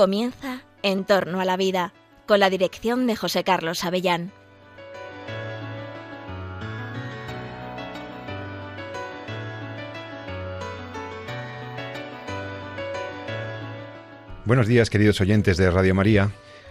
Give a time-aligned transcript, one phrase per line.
[0.00, 1.92] Comienza En torno a la vida,
[2.26, 4.32] con la dirección de José Carlos Avellán.
[14.46, 16.30] Buenos días, queridos oyentes de Radio María.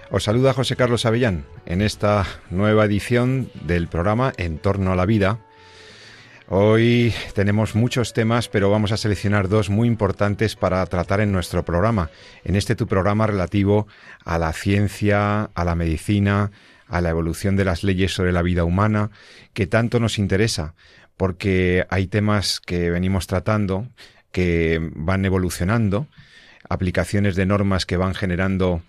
[0.09, 5.05] Os saluda José Carlos Avellán en esta nueva edición del programa En torno a la
[5.05, 5.38] vida,
[6.52, 11.63] Hoy tenemos muchos temas, pero vamos a seleccionar dos muy importantes para tratar en nuestro
[11.63, 12.09] programa.
[12.44, 13.85] En este tu programa relativo
[14.26, 16.49] a la ciencia, a la medicina,
[16.88, 19.12] a la evolución de las leyes sobre la vida humana,
[19.54, 20.73] que tanto nos interesa,
[21.17, 23.88] porque hay temas que venimos tratando
[24.31, 26.07] que van evolucionando,
[26.68, 28.81] aplicaciones de normas que van generando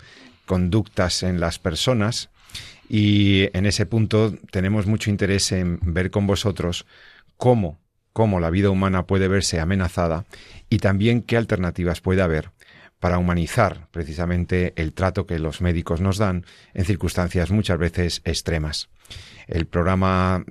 [0.47, 2.31] conductas en las personas,
[2.89, 6.87] y en ese punto tenemos mucho interés en ver con vosotros
[7.41, 7.81] cómo,
[8.13, 10.27] cómo la vida humana puede verse amenazada
[10.69, 12.51] y también qué alternativas puede haber
[13.01, 18.91] para humanizar precisamente el trato que los médicos nos dan en circunstancias muchas veces extremas.
[19.47, 20.45] El programa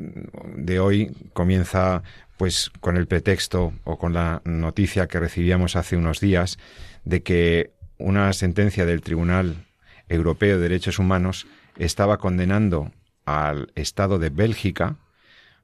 [0.55, 2.01] de hoy comienza
[2.37, 6.57] pues con el pretexto o con la noticia que recibíamos hace unos días
[7.05, 9.67] de que una sentencia del Tribunal
[10.07, 11.45] Europeo de Derechos Humanos
[11.77, 12.91] estaba condenando
[13.25, 14.97] al Estado de Bélgica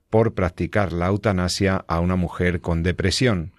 [0.10, 3.54] por practicar la eutanasia a una mujer con depresión.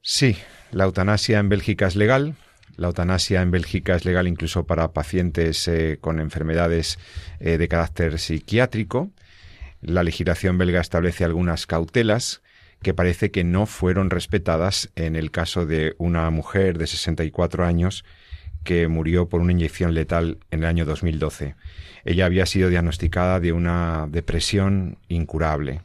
[0.00, 0.36] Sí,
[0.70, 2.34] la eutanasia en Bélgica es legal.
[2.76, 6.98] La eutanasia en Bélgica es legal incluso para pacientes eh, con enfermedades
[7.38, 9.10] eh, de carácter psiquiátrico.
[9.80, 12.42] La legislación belga establece algunas cautelas
[12.82, 18.04] que parece que no fueron respetadas en el caso de una mujer de 64 años
[18.64, 21.54] que murió por una inyección letal en el año 2012.
[22.04, 25.82] Ella había sido diagnosticada de una depresión incurable.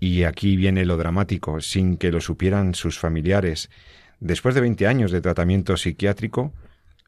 [0.00, 3.70] Y aquí viene lo dramático, sin que lo supieran sus familiares.
[4.20, 6.52] Después de 20 años de tratamiento psiquiátrico,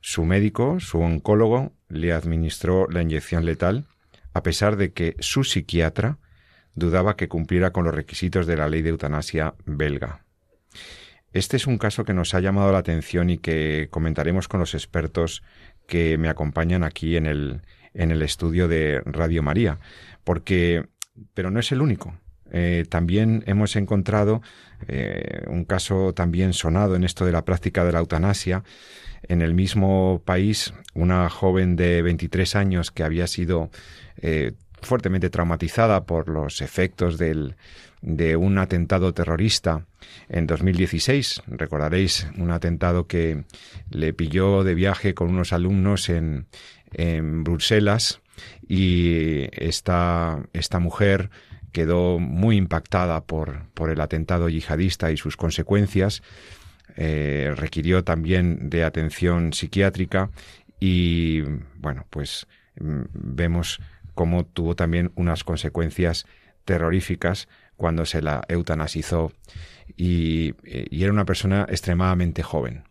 [0.00, 3.86] su médico, su oncólogo, le administró la inyección letal,
[4.32, 6.18] a pesar de que su psiquiatra
[6.74, 10.24] dudaba que cumpliera con los requisitos de la ley de eutanasia belga.
[11.32, 14.74] Este es un caso que nos ha llamado la atención y que comentaremos con los
[14.74, 15.42] expertos
[15.86, 17.62] que me acompañan aquí en el,
[17.94, 19.78] en el estudio de Radio María,
[20.24, 20.86] porque,
[21.34, 22.14] pero no es el único.
[22.52, 24.42] Eh, también hemos encontrado
[24.88, 28.64] eh, un caso también sonado en esto de la práctica de la eutanasia.
[29.22, 33.70] En el mismo país, una joven de 23 años que había sido
[34.16, 34.52] eh,
[34.82, 37.54] fuertemente traumatizada por los efectos del,
[38.02, 39.86] de un atentado terrorista
[40.28, 41.42] en 2016.
[41.46, 43.44] Recordaréis un atentado que
[43.90, 46.46] le pilló de viaje con unos alumnos en,
[46.92, 48.20] en Bruselas
[48.66, 51.30] y esta, esta mujer
[51.72, 56.22] quedó muy impactada por, por el atentado yihadista y sus consecuencias.
[56.96, 60.30] Eh, requirió también de atención psiquiátrica
[60.80, 61.42] y
[61.76, 62.46] bueno, pues
[62.80, 63.80] mm, vemos
[64.14, 66.26] cómo tuvo también unas consecuencias
[66.64, 67.48] terroríficas
[67.80, 69.32] cuando se la eutanasizó
[69.96, 72.84] y, era una persona extremadamente joven.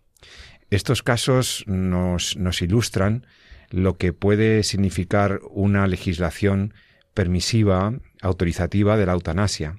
[0.72, 3.28] Estos casos nos, nos ilustran
[3.70, 6.74] lo que puede significar una legislación
[7.14, 9.76] permisiva, autorizativa de la eutanasia.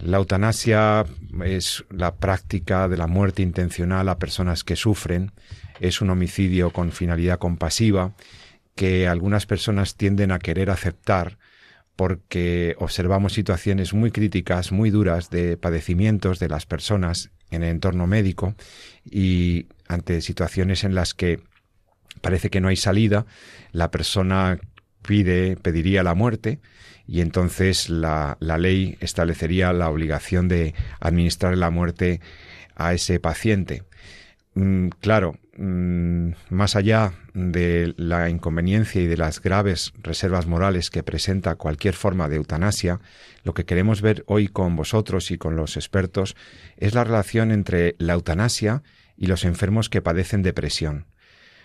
[0.00, 1.04] La eutanasia
[1.44, 5.32] es la práctica de la muerte intencional a personas que sufren,
[5.80, 8.14] es un homicidio con finalidad compasiva
[8.76, 11.36] que algunas personas tienden a querer aceptar
[11.98, 18.06] porque observamos situaciones muy críticas, muy duras de padecimientos de las personas en el entorno
[18.06, 18.54] médico
[19.04, 21.40] y ante situaciones en las que
[22.20, 23.26] parece que no hay salida,
[23.72, 24.60] la persona
[25.02, 26.60] pide, pediría la muerte
[27.08, 32.20] y entonces la, ley establecería la obligación de administrar la muerte
[32.76, 33.82] a ese paciente.
[34.54, 41.02] Mm, claro, mm, más allá de la inconveniencia y de las graves reservas morales que
[41.02, 43.00] presenta cualquier forma de eutanasia,
[43.44, 46.36] lo que queremos ver hoy con vosotros y con los expertos
[46.76, 48.82] es la relación entre la eutanasia
[49.16, 51.06] y los enfermos que padecen depresión.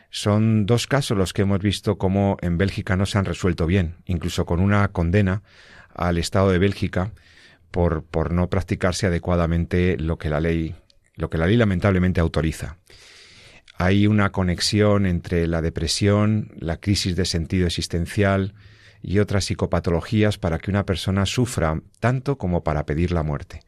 [0.10, 3.96] Son dos casos los que hemos visto cómo en Bélgica no se han resuelto bien,
[4.06, 5.42] incluso con una condena
[5.96, 7.14] al Estado de Bélgica
[7.72, 10.76] por, por no practicarse adecuadamente lo que la ley,
[11.16, 12.78] lo que la ley lamentablemente autoriza.
[13.84, 18.54] Hay una conexión entre la depresión, la crisis de sentido existencial
[19.02, 23.60] y otras psicopatologías para que una persona sufra tanto como para pedir la muerte.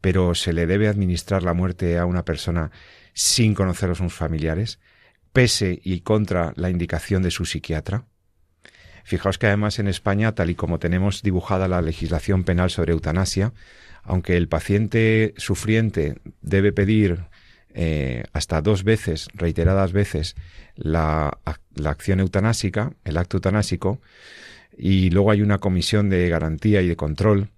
[0.00, 2.70] Pero ¿se le debe administrar la muerte a una persona
[3.12, 4.78] sin conocer a sus familiares,
[5.32, 8.04] pese y contra la indicación de su psiquiatra?
[9.02, 13.52] Fijaos que además en España, tal y como tenemos dibujada la legislación penal sobre eutanasia,
[14.04, 17.24] aunque el paciente sufriente debe pedir
[17.74, 20.36] eh, hasta dos veces, reiteradas veces,
[20.74, 21.38] la,
[21.74, 24.00] la acción eutanásica, el acto eutanásico,
[24.76, 27.50] y luego hay una comisión de garantía y de control.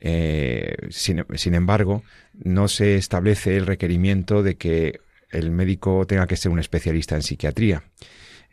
[0.00, 2.02] Eh, sin, embargo,
[2.34, 5.00] no se establece el requerimiento de que
[5.30, 7.84] el médico tenga que ser un especialista en psiquiatría.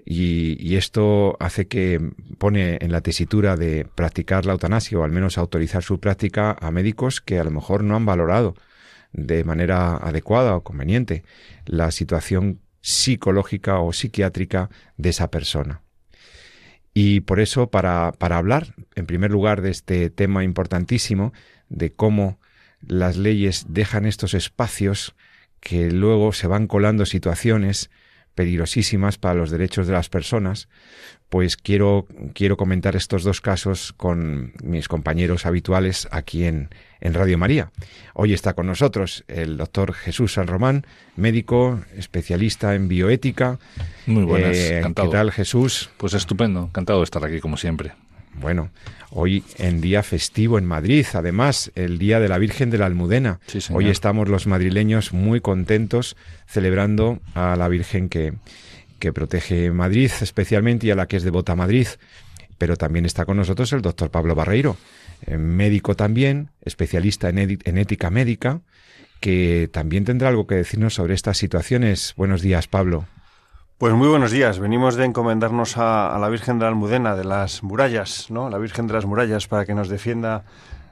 [0.05, 2.01] Y, esto hace que
[2.37, 6.71] pone en la tesitura de practicar la eutanasia o al menos autorizar su práctica a
[6.71, 8.55] médicos que a lo mejor no han valorado
[9.13, 11.23] de manera adecuada o conveniente
[11.65, 15.81] la situación psicológica o psiquiátrica de esa persona.
[16.93, 21.33] Y por eso, para, para hablar, en primer lugar, de este tema importantísimo,
[21.69, 22.39] de cómo
[22.81, 25.15] las leyes dejan estos espacios
[25.59, 27.89] que luego se van colando situaciones
[28.35, 30.67] peligrosísimas para los derechos de las personas,
[31.29, 36.69] pues quiero, quiero comentar estos dos casos con mis compañeros habituales aquí en,
[37.01, 37.71] en Radio María.
[38.13, 40.85] Hoy está con nosotros el doctor Jesús San Román,
[41.15, 43.59] médico, especialista en bioética.
[44.05, 45.89] Muy buenas, eh, ¿Qué tal, Jesús?
[45.97, 47.93] Pues estupendo, encantado de estar aquí como siempre.
[48.35, 48.71] Bueno,
[49.11, 53.39] hoy en día festivo en Madrid, además, el Día de la Virgen de la Almudena.
[53.71, 56.15] hoy estamos los madrileños muy contentos
[56.47, 58.33] celebrando a la Virgen que,
[58.99, 61.87] que protege Madrid especialmente y a la que es devota Madrid.
[62.57, 64.77] Pero también está con nosotros el doctor Pablo Barreiro,
[65.25, 68.61] eh, médico también, especialista en, en ética médica,
[69.19, 72.13] que también tendrá algo que decirnos sobre estas situaciones.
[72.15, 73.05] Buenos días, Pablo.
[73.77, 74.59] Pues muy buenos días.
[74.59, 78.49] Venimos de encomendarnos a, la Virgen de la Almudena, de las murallas, ¿no?
[78.49, 80.45] La Virgen de las murallas, para que nos defienda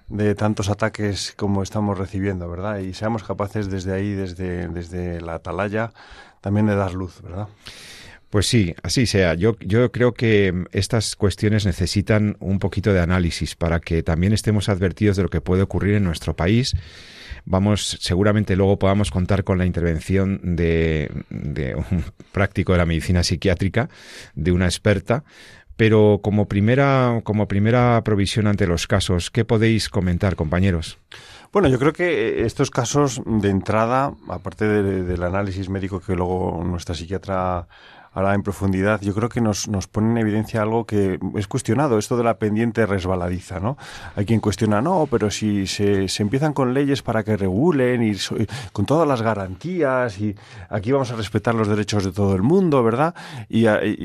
[0.08, 2.80] de tantos ataques como estamos recibiendo, ¿verdad?
[2.80, 5.94] Y seamos capaces desde ahí, desde, desde la atalaya,
[6.42, 7.48] también de dar luz, ¿verdad?
[8.32, 9.36] Pues sí, así sea.
[9.36, 15.18] Yo, creo que estas cuestiones necesitan un poquito de análisis para que también estemos advertidos
[15.18, 16.74] de lo que puede ocurrir en nuestro país
[17.46, 23.90] Vamos, seguramente luego podamos contar con la intervención de, un práctico de la medicina psiquiátrica,
[24.36, 25.24] de una experta,
[25.76, 31.00] pero como primera, como primera provisión ante los casos, ¿qué podéis comentar, compañeros?
[31.52, 36.96] Bueno, yo creo que estos casos de entrada, aparte del análisis médico que luego nuestra
[36.96, 37.68] psiquiatra
[38.14, 41.98] ahora en profundidad, yo creo que nos, nos pone en evidencia algo que es cuestionado,
[41.98, 43.78] esto de la pendiente resbaladiza, ¿no?
[44.16, 48.14] Hay quien cuestiona, no, pero si se, se empiezan con leyes para que regulen y
[48.74, 50.36] con todas las garantías y
[50.70, 53.16] aquí vamos a respetar los derechos de todo el mundo, ¿verdad?
[53.50, 53.62] Y,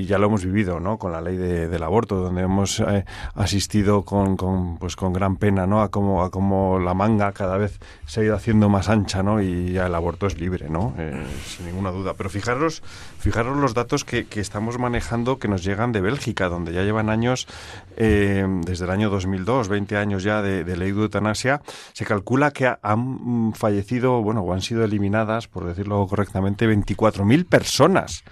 [0.07, 0.99] ya lo hemos vivido, ¿no?
[0.99, 3.05] Con la ley del aborto, donde hemos eh,
[3.35, 5.83] asistido con, con, pues con gran pena, ¿no?
[5.83, 9.41] A cómo, a cómo la manga cada vez se ha ido haciendo más ancha, ¿no?
[9.41, 10.95] Y ya el aborto es libre, ¿no?
[10.99, 12.15] Eh, sin ninguna duda.
[12.15, 12.83] Pero fijaros,
[13.19, 17.47] fijaros los datos que, estamos manejando que nos llegan de Bélgica, donde ya llevan años,
[17.97, 21.63] eh, desde el año 2002, 20 años ya de, ley de eutanasia,
[21.93, 28.25] se calcula que han fallecido, bueno, o han sido eliminadas, por decirlo correctamente, 24.000 personas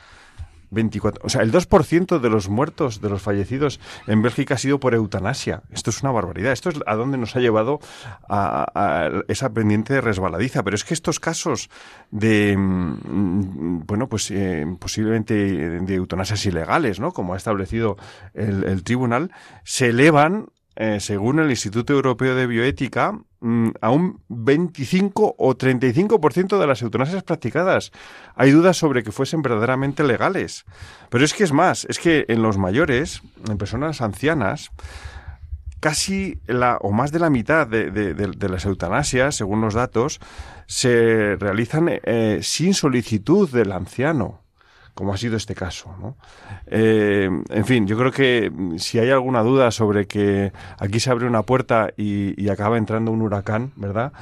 [0.74, 4.80] 24, o sea, el 2% de los muertos, de los fallecidos en Bélgica ha sido
[4.80, 5.62] por eutanasia.
[5.70, 6.52] Esto es una barbaridad.
[6.52, 7.80] Esto es a dónde nos ha llevado
[8.28, 10.62] a, esa pendiente resbaladiza.
[10.62, 11.70] Pero es que estos casos
[12.10, 17.12] de, mm, bueno, pues eh, posiblemente de eutanasias ilegales, ¿no?
[17.12, 17.96] Como ha establecido
[18.34, 19.30] el tribunal,
[19.62, 23.16] se elevan eh, según el Instituto Europeo de Bioética,
[23.80, 27.92] a un 25 o 35% de las eutanasias practicadas.
[28.34, 30.64] Hay dudas sobre que fuesen verdaderamente legales.
[31.10, 34.70] Pero es que es más, es que en los mayores, en personas ancianas,
[35.80, 40.20] casi la o más de la mitad de, las eutanasias, según los datos,
[40.66, 44.43] se realizan eh, sin solicitud del anciano
[44.94, 45.94] como ha sido este caso.
[46.00, 46.16] ¿no?
[46.66, 51.26] Eh, en fin, yo creo que si hay alguna duda sobre que aquí se abre
[51.26, 54.12] una puerta y, acaba entrando un huracán, ¿verdad?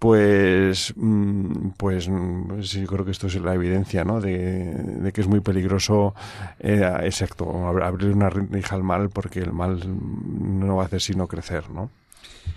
[0.00, 4.20] Pues, mm, pues mm, sí, yo creo que esto es la evidencia, ¿no?
[4.20, 6.14] De, que es muy peligroso,
[6.58, 11.28] eh, exacto, abrir una rija al mal porque el mal no va a hacer sino
[11.28, 11.90] crecer, ¿no?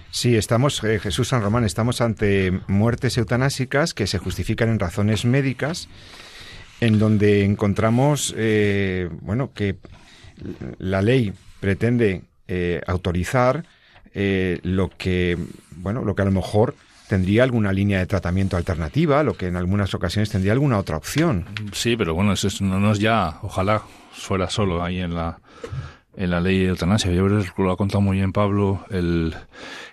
[0.09, 5.23] Sí, estamos, eh, Jesús San Román, estamos ante muertes eutanásicas que se justifican en razones
[5.23, 5.87] médicas
[6.81, 9.77] en donde encontramos, eh, bueno, que
[10.77, 13.65] la ley pretende eh, autorizar
[14.13, 15.37] eh, lo que,
[15.75, 16.75] bueno, lo que a lo mejor
[17.07, 21.45] tendría alguna línea de tratamiento alternativa, lo que en algunas ocasiones tendría alguna otra opción.
[21.73, 23.81] Sí, pero bueno, eso no, es ya, ojalá
[24.11, 25.39] fuera solo ahí en la
[26.19, 27.11] en la ley de eutanasia.
[27.11, 28.83] Yo creo que lo ha contado muy bien Pablo.
[28.89, 29.33] El,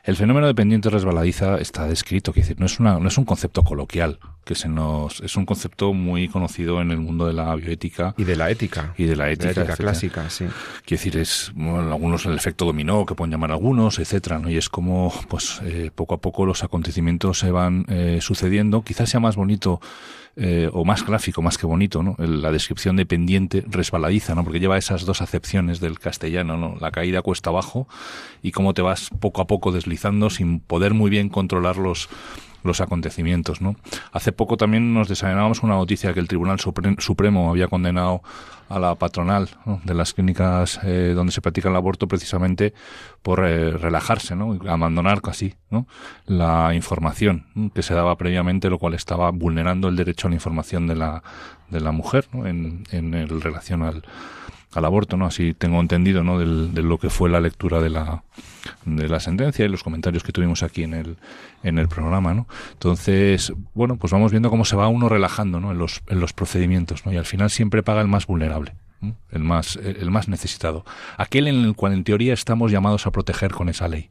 [0.02, 3.24] el fenómeno de pendiente resbaladiza está descrito, que decir, no es una, no es un
[3.24, 7.54] concepto coloquial, que se nos, es un concepto muy conocido en el mundo de la
[7.54, 10.46] bioética y de la ética y de la ética, clásica, sí.
[10.84, 14.50] Quiero decir, es bueno, algunos el efecto dominó que pueden llamar algunos, etcétera, ¿no?
[14.50, 18.82] Y es como, pues, eh, poco a poco los acontecimientos se van eh, sucediendo.
[18.82, 19.80] Quizás sea más bonito
[20.36, 22.14] eh, o más gráfico, más que bonito, ¿no?
[22.18, 24.44] La descripción de pendiente resbaladiza, ¿no?
[24.44, 26.76] Porque lleva esas dos acepciones del castellano, ¿no?
[26.78, 27.88] La caída cuesta abajo
[28.42, 32.10] y cómo te vas poco a poco deslizando sin poder muy bien controlar los,
[32.66, 33.60] los acontecimientos.
[33.60, 33.76] ¿no?
[34.12, 38.22] Hace poco también nos desavenábamos una noticia que el Tribunal Supremo había condenado
[38.68, 39.48] a la patronal
[39.84, 42.74] de las clínicas eh, donde se practica el aborto precisamente
[43.22, 44.58] por eh, relajarse, ¿no?
[44.68, 45.86] abandonar casi ¿no?
[46.26, 50.86] la información que se daba previamente, lo cual estaba vulnerando el derecho a la información
[50.86, 51.22] de la,
[51.70, 52.46] de la mujer ¿no?
[52.46, 54.02] en, en relación al,
[54.76, 55.26] al aborto, ¿no?
[55.26, 56.38] Así tengo entendido, ¿no?
[56.38, 58.22] de lo que fue la lectura de la,
[58.84, 61.16] de la sentencia y los comentarios que tuvimos aquí en el,
[61.62, 62.46] en el programa, ¿no?
[62.72, 65.72] Entonces, bueno, pues vamos viendo cómo se va uno relajando, ¿no?
[65.72, 67.12] En los, en los procedimientos, ¿no?
[67.12, 68.74] Y al final siempre paga el más vulnerable,
[69.30, 70.84] el más, el más necesitado.
[71.16, 74.10] Aquel en el cual en teoría estamos llamados a proteger con esa ley.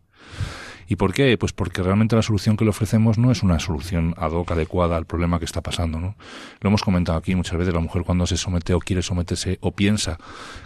[0.87, 1.37] ¿Y por qué?
[1.37, 4.97] Pues porque realmente la solución que le ofrecemos no es una solución ad hoc adecuada
[4.97, 6.15] al problema que está pasando, ¿no?
[6.61, 9.71] Lo hemos comentado aquí muchas veces, la mujer cuando se somete o quiere someterse o
[9.71, 10.17] piensa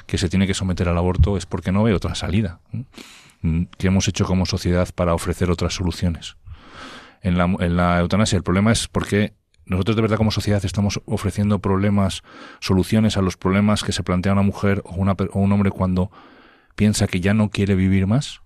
[0.06, 2.60] que se tiene que someter al aborto es porque no ve otra salida.
[3.42, 6.36] Mm, ¿Qué hemos hecho como sociedad para ofrecer otras soluciones?
[7.22, 9.34] En la, en la eutanasia el problema es porque
[9.66, 12.24] nosotros de verdad como sociedad estamos ofreciendo problemas,
[12.60, 16.12] soluciones a los problemas que se plantea una mujer o, una, o un hombre cuando
[16.76, 18.42] piensa que ya no quiere vivir más.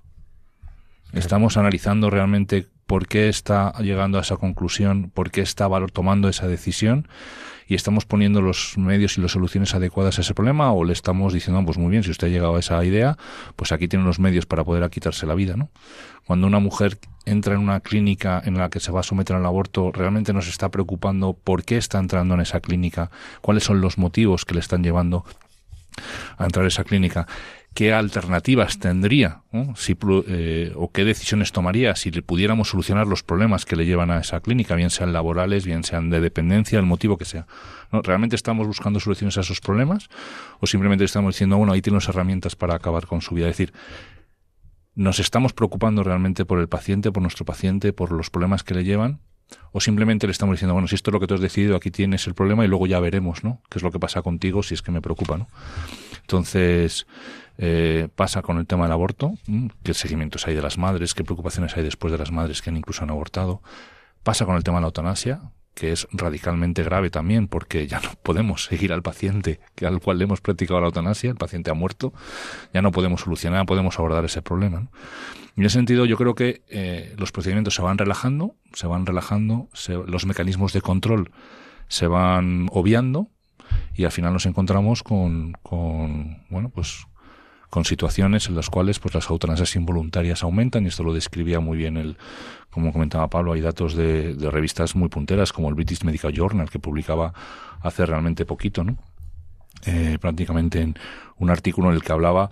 [1.14, 6.48] Estamos analizando realmente por qué está llegando a esa conclusión, por qué está tomando esa
[6.48, 7.08] decisión
[7.68, 11.32] y estamos poniendo los medios y las soluciones adecuadas a ese problema o le estamos
[11.32, 13.18] diciendo, pues muy bien, si usted ha llegado a esa idea,
[13.56, 15.70] pues aquí tiene los medios para poder quitarse la vida, ¿no?
[16.26, 19.46] Cuando una mujer entra en una clínica en la que se va a someter al
[19.46, 23.98] aborto, realmente nos está preocupando por qué está entrando en esa clínica, cuáles son los
[23.98, 25.26] motivos que le están llevando
[26.38, 27.28] a entrar a esa clínica
[27.74, 29.42] qué alternativas tendría
[29.76, 34.12] si, eh, o qué decisiones tomaría si le pudiéramos solucionar los problemas que le llevan
[34.12, 37.48] a esa clínica, bien sean laborales, bien sean de dependencia, el motivo que sea.
[37.92, 38.02] ¿No?
[38.02, 40.10] ¿Realmente estamos buscando soluciones a esos problemas
[40.60, 43.48] o simplemente estamos diciendo, bueno, ahí tiene las herramientas para acabar con su vida?
[43.50, 43.74] Es decir,
[44.96, 48.84] ¿nos estamos preocupando realmente por el paciente, por nuestro paciente, por los problemas que le
[48.84, 49.20] llevan?
[49.72, 51.92] o simplemente le estamos diciendo, bueno, si esto es lo que tú has decidido, aquí
[51.92, 53.62] tienes el problema y luego ya veremos, ¿no?
[53.70, 55.48] ¿Qué es lo que pasa contigo si es que me preocupa, ¿no?
[56.22, 57.06] Entonces,
[57.58, 59.34] eh, pasa con el tema del aborto,
[59.84, 62.78] qué seguimientos hay de las madres, qué preocupaciones hay después de las madres que han
[62.78, 63.62] incluso han abortado.
[64.24, 65.42] Pasa con el tema de la eutanasia,
[65.74, 70.18] que es radicalmente grave también, porque ya no podemos seguir al paciente que al cual
[70.18, 72.14] le hemos practicado la eutanasia, el paciente ha muerto,
[72.74, 74.88] ya no podemos solucionar, podemos abordar ese problema.
[75.56, 79.70] En ese sentido, yo creo que eh, los procedimientos se van relajando, se van relajando,
[80.08, 81.32] los mecanismos de control
[81.88, 83.30] se van obviando
[83.96, 87.06] y al final nos encontramos con, con bueno, pues
[87.74, 91.76] con situaciones en las cuales pues las eutanasias involuntarias aumentan y esto lo describía muy
[91.76, 92.18] bien el
[92.70, 96.78] como comentaba Pablo hay datos de, revistas muy punteras como el British Medical Journal que
[96.78, 97.34] publicaba
[97.82, 98.98] hace realmente poquito no
[99.88, 100.96] eh, prácticamente en
[101.40, 102.52] un artículo en el que hablaba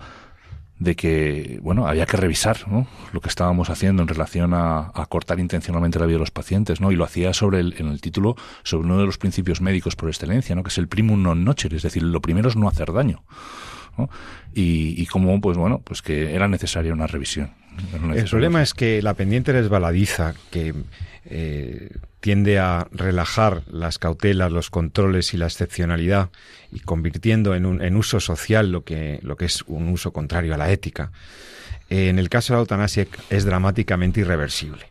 [0.79, 2.87] de que bueno había que revisar ¿no?
[3.13, 6.91] lo que estábamos haciendo en relación a, cortar intencionalmente la vida de los pacientes no
[6.91, 10.09] y lo hacía sobre el, en el título sobre uno de los principios médicos por
[10.09, 12.89] excelencia no que es el primum non nocere es decir lo primero es no hacer
[12.89, 13.21] daño
[14.53, 17.51] y, y cómo, pues bueno, pues que era necesaria una revisión.
[18.13, 20.73] el problema es que la pendiente resbaladiza, que
[21.25, 26.29] eh, tiende a relajar las cautelas, los controles y la excepcionalidad
[26.71, 30.53] y convirtiendo en, un, en uso social lo que, lo que es un uso contrario
[30.53, 31.11] a la ética.
[31.89, 34.85] En el caso de la eutanasia es dramáticamente irreversible.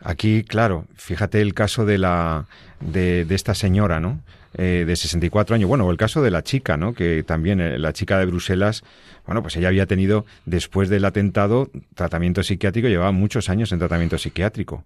[0.00, 2.46] Aquí, claro, fíjate el caso de la
[2.80, 4.20] de, de esta señora, ¿no?
[4.54, 5.68] Eh, de 64 años.
[5.68, 6.92] Bueno, el caso de la chica, ¿no?
[6.94, 8.82] Que también eh, la chica de Bruselas,
[9.26, 14.18] bueno, pues ella había tenido, después del atentado, tratamiento psiquiátrico, llevaba muchos años en tratamiento
[14.18, 14.84] psiquiátrico.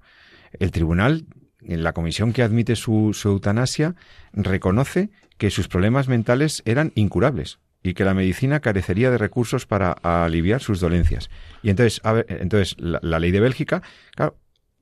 [0.58, 1.24] El tribunal,
[1.62, 3.96] en la comisión que admite su, eutanasia,
[4.32, 9.92] reconoce que sus problemas mentales eran incurables y que la medicina carecería de recursos para
[9.92, 11.28] aliviar sus dolencias.
[11.62, 13.82] Y entonces, entonces la, ley de Bélgica
[14.14, 14.36] claro,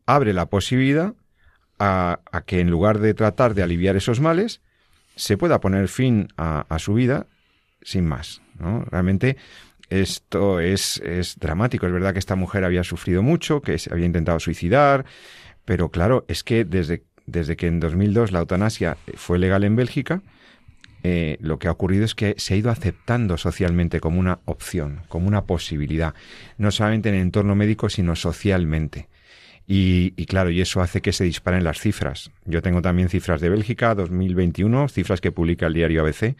[0.07, 1.15] abre la posibilidad
[1.79, 4.61] a, que en lugar de tratar de aliviar esos males,
[5.17, 7.27] se pueda poner fin a, su vida
[7.83, 8.43] sin más.
[8.59, 8.85] ¿no?
[8.85, 9.37] Realmente
[9.91, 11.87] esto es, es dramático.
[11.87, 15.05] Es verdad que esta mujer había sufrido mucho, que se había intentado suicidar,
[15.65, 20.23] pero claro, es que desde, desde que en 2002 la eutanasia fue legal en Bélgica,
[21.03, 25.03] eh, lo que ha ocurrido es que se ha ido aceptando socialmente como una opción,
[25.09, 26.15] como una posibilidad,
[26.57, 29.09] no solamente en el entorno médico, sino socialmente.
[29.67, 32.31] Y, claro, y eso hace que se disparen las cifras.
[32.45, 36.37] Yo tengo también cifras de Bélgica 2021, cifras que publica el diario ABC.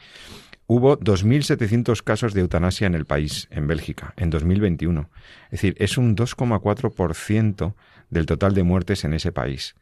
[0.67, 5.09] Hubo 2.700 casos de eutanasia en el país, en Bélgica, en 2021.
[5.47, 7.75] Es decir, es un 2,4%
[8.11, 9.75] del total de muertes en ese país.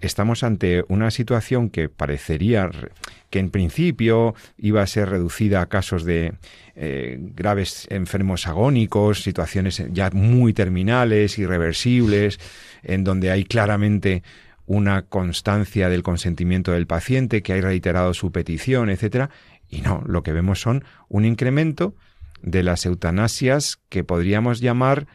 [0.00, 2.70] Estamos ante una situación que parecería
[3.30, 6.34] que en principio iba a ser reducida a casos de
[6.74, 12.38] eh, graves enfermos agónicos, situaciones ya muy terminales, irreversibles,
[12.82, 14.22] en donde hay claramente
[14.66, 19.30] una constancia del consentimiento del paciente, que hay reiterado su petición, etcétera,
[19.68, 21.94] y no, lo que vemos son un incremento
[22.42, 25.06] de las eutanasias que podríamos llamar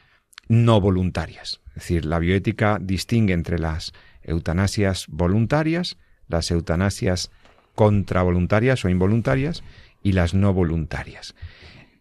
[0.48, 1.62] no voluntarias.
[1.70, 5.98] Es decir, la bioética distingue entre las eutanasias voluntarias,
[6.28, 7.32] las eutanasias
[7.76, 9.64] contravoluntarias o involuntarias
[10.04, 11.36] y las no voluntarias.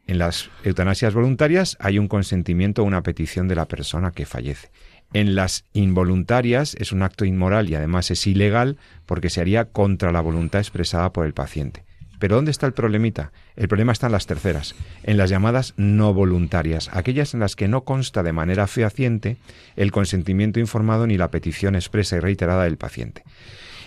[0.07, 4.71] En las eutanasias voluntarias hay un consentimiento o una petición de la persona que fallece.
[5.13, 10.13] En las involuntarias es un acto inmoral y además es ilegal porque se haría contra
[10.13, 11.85] la voluntad expresada por el paciente.
[12.21, 13.33] Pero ¿dónde está el problemita?
[13.57, 17.67] El problema está en las terceras, en las llamadas no voluntarias, aquellas en las que
[17.67, 19.39] no consta de manera fehaciente
[19.75, 23.25] el consentimiento informado ni la petición expresa y reiterada del paciente.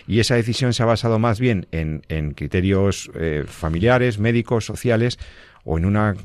[0.08, 2.02] Y esa decisión se ha basado más bien en,
[2.34, 5.18] criterios eh, familiares, médicos, sociales,
[5.64, 6.16] o en una...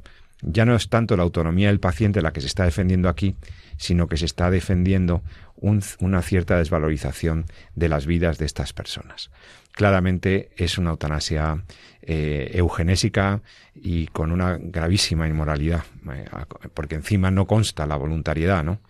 [0.43, 3.37] Ya no es tanto la autonomía del paciente la que se está defendiendo aquí,
[3.77, 5.23] sino que se está defendiendo
[5.57, 9.31] una cierta desvalorización de las vidas de estas personas.
[9.73, 11.65] Claramente es una eutanasia
[12.03, 13.43] eh, eugenésica
[13.75, 16.27] y con una gravísima inmoralidad, eh,
[16.75, 18.81] porque encima no consta la voluntariedad, ¿no?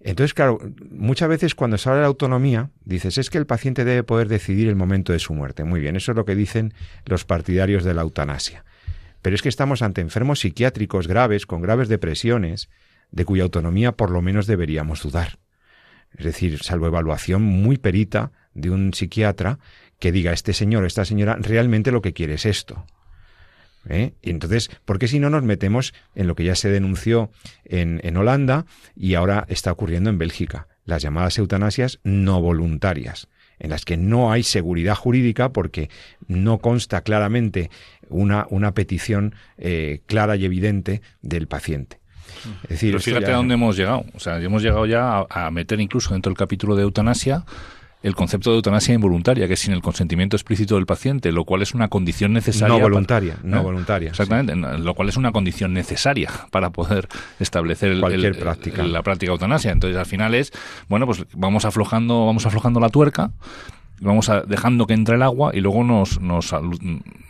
[0.00, 0.58] Entonces, claro,
[0.90, 4.68] muchas veces cuando se habla de autonomía, dices, es que el paciente debe poder decidir
[4.68, 5.64] el momento de su muerte.
[5.64, 6.74] Muy bien, eso es lo que dicen
[7.06, 8.64] los partidarios de la eutanasia.
[9.24, 12.68] Pero es que estamos ante enfermos psiquiátricos graves, con graves depresiones,
[13.10, 15.38] de cuya autonomía por lo menos deberíamos dudar.
[16.14, 19.58] Es decir, salvo evaluación muy perita de un psiquiatra
[19.98, 22.84] que diga, este señor o esta señora realmente lo que quiere es esto.
[23.88, 24.12] ¿eh?
[24.20, 27.30] Y entonces, ¿por qué si no nos metemos en lo que ya se denunció
[27.64, 30.68] en, en Holanda y ahora está ocurriendo en Bélgica?
[30.84, 35.90] Las llamadas eutanasias no voluntarias en las que no hay seguridad jurídica porque
[36.26, 37.70] no consta claramente
[38.08, 42.00] una, una petición eh, clara y evidente del paciente.
[42.64, 44.04] Es decir, Pero fíjate a dónde hemos llegado.
[44.14, 47.44] O sea, hemos llegado ya a, a, meter incluso dentro del capítulo de eutanasia
[48.04, 51.62] el concepto de eutanasia involuntaria, que es sin el consentimiento explícito del paciente, lo cual
[51.62, 52.76] es una condición necesaria.
[52.76, 53.62] No voluntaria, no ¿eh?
[53.62, 54.10] voluntaria.
[54.10, 57.08] Exactamente, lo cual es una condición necesaria para poder
[57.40, 58.82] establecer Cualquier práctica.
[58.82, 59.72] la práctica eutanasia.
[59.72, 60.52] Entonces, al final es,
[60.86, 63.30] bueno, pues vamos aflojando, vamos aflojando la tuerca
[64.00, 66.54] vamos a, dejando que entre el agua y luego nos, nos,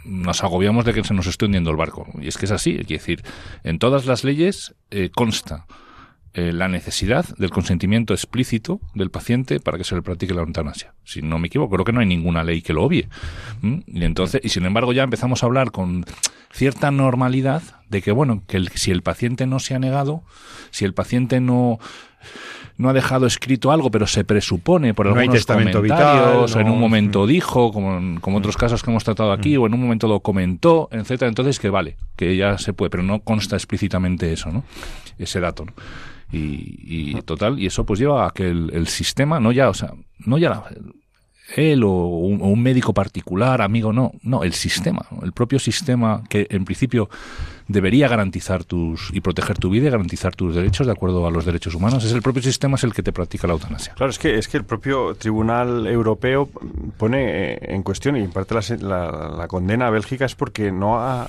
[0.04, 2.08] nos, agobiamos de que se nos esté hundiendo el barco.
[2.20, 3.22] Y es que es así, es decir,
[3.62, 5.66] en todas las leyes eh, consta
[6.34, 10.92] eh, la necesidad del consentimiento explícito del paciente para que se le practique la eutanasia.
[11.04, 13.08] Si no me equivoco, creo que no hay ninguna ley que lo obvie.
[13.62, 16.04] Y entonces, y sin embargo, ya empezamos a hablar con
[16.52, 20.24] cierta normalidad de que, bueno, que si el paciente no se ha negado,
[20.70, 21.78] si el paciente no
[22.76, 27.26] no ha dejado escrito algo, pero se presupone por algunos comentarios, o en un momento
[27.26, 30.88] dijo, como, como otros casos que hemos tratado aquí, o en un momento lo comentó,
[30.90, 34.64] etcétera, entonces que vale, que ya se puede, pero no consta explícitamente eso, ¿no?
[35.18, 35.66] Ese dato.
[35.66, 35.72] ¿no?
[36.32, 40.36] Y, total, y eso pues lleva a que el, sistema, no ya, o sea, no
[40.36, 40.64] ya
[41.56, 46.64] él o un, médico particular, amigo, no, no, el sistema, el propio sistema que en
[46.64, 47.08] principio
[47.68, 51.44] debería garantizar tus y proteger tu vida y garantizar tus derechos de acuerdo a los
[51.44, 52.04] derechos humanos.
[52.04, 53.94] Es el propio sistema es el que te practica la eutanasia.
[53.94, 56.48] Claro, es que es que el propio Tribunal Europeo
[56.96, 61.28] pone eh, en cuestión y en parte la, condena a Bélgica es porque no ha,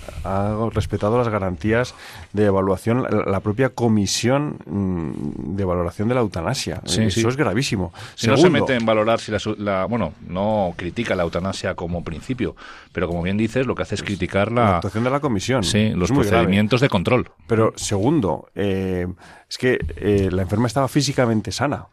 [0.74, 1.94] respetado las garantías
[2.34, 6.82] de evaluación la, propia comisión mm, de valoración de la eutanasia.
[6.86, 7.94] Eso es gravísimo.
[8.16, 12.56] Si no se mete en valorar si la, bueno, no critica la eutanasia como principio,
[12.92, 15.64] pero como bien dices, lo que hace es criticar la, actuación de la comisión.
[15.64, 17.32] Sí, los procedimientos de control.
[17.48, 19.08] Pero segundo, eh,
[19.50, 21.88] es que eh, la enferma estaba físicamente sana.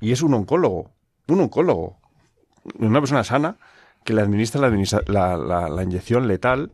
[0.00, 0.92] Y es un oncólogo,
[1.26, 1.98] un oncólogo,
[2.78, 3.56] una persona sana
[4.04, 6.72] que le administra la, la, la, inyección letal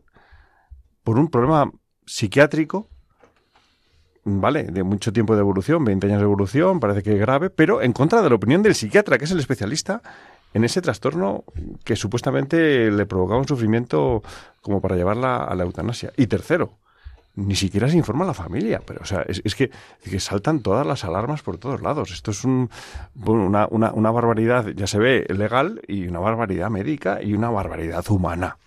[1.03, 1.71] por un problema
[2.05, 2.89] psiquiátrico
[4.25, 4.63] ¿vale?
[4.63, 7.93] De mucho tiempo de evolución, 20 años de evolución, parece que es grave, pero en
[7.93, 10.01] contra de la opinión del psiquiatra, que es el especialista
[10.55, 11.43] en ese trastorno
[11.83, 14.23] que supuestamente le provocaba un sufrimiento
[14.61, 16.13] como para llevarla a la eutanasia.
[16.15, 16.77] Y tercero,
[17.35, 19.69] ni siquiera se informa a la familia, pero o sea, es, que,
[20.21, 22.11] saltan todas las alarmas por todos lados.
[22.11, 22.69] Esto es un,
[23.25, 28.57] una, barbaridad, ya se ve, legal y una barbaridad médica y una barbaridad humana.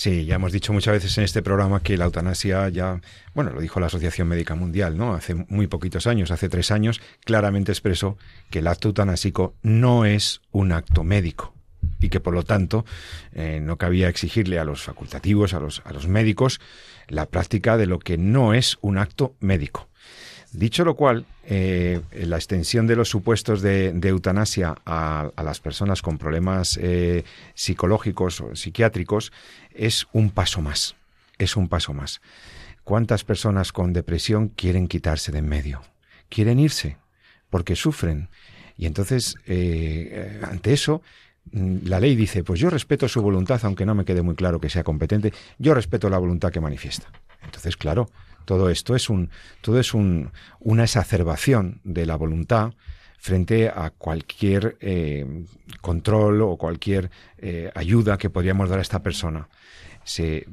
[0.00, 3.02] Sí, ya hemos dicho muchas veces en este programa que la eutanasia ya,
[3.34, 5.12] bueno, lo dijo la Asociación Médica Mundial, ¿no?
[5.12, 8.16] Hace muy poquitos años, hace tres años, claramente expresó
[8.48, 11.52] que el acto eutanásico no es un acto médico
[12.00, 12.86] y que por lo tanto
[13.34, 16.62] eh, no cabía exigirle a los facultativos, a los, a los médicos,
[17.08, 19.90] la práctica de lo que no es un acto médico.
[20.52, 26.18] Dicho lo cual, eh, la extensión de los supuestos de, eutanasia a, las personas con
[26.18, 29.32] problemas eh, psicológicos o psiquiátricos
[29.74, 30.96] es un paso más.
[31.38, 32.20] Es un paso más.
[32.84, 35.82] ¿Cuántas personas con depresión quieren quitarse de en medio?
[36.28, 36.96] Quieren irse
[37.50, 38.28] porque sufren.
[38.76, 41.02] Y entonces, eh, ante eso,
[41.52, 44.60] mm, la ley dice, pues yo respeto su voluntad, aunque no me quede muy claro
[44.60, 47.10] que sea competente, yo respeto la voluntad que manifiesta.
[47.42, 48.08] Entonces, claro,
[48.44, 49.30] todo esto es, un,
[49.60, 52.72] todo es un, una exacerbación de la voluntad
[53.20, 55.44] frente a cualquier eh,
[55.82, 59.46] control o cualquier eh, ayuda que podríamos dar a esta persona.
[60.18, 60.46] Eh,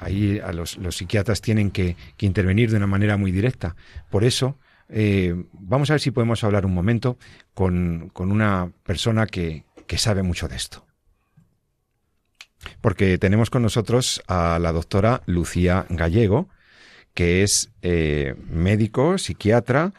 [0.00, 3.74] ahí a los, psiquiatras tienen que, intervenir de una manera muy directa.
[4.08, 4.56] Por eso,
[5.52, 7.18] vamos a ver si podemos hablar un momento
[7.54, 10.86] con, una persona que, que sabe mucho de esto.
[12.80, 16.48] Porque tenemos con nosotros a la doctora Lucía Gallego,
[17.14, 19.92] que es médico, psiquiatra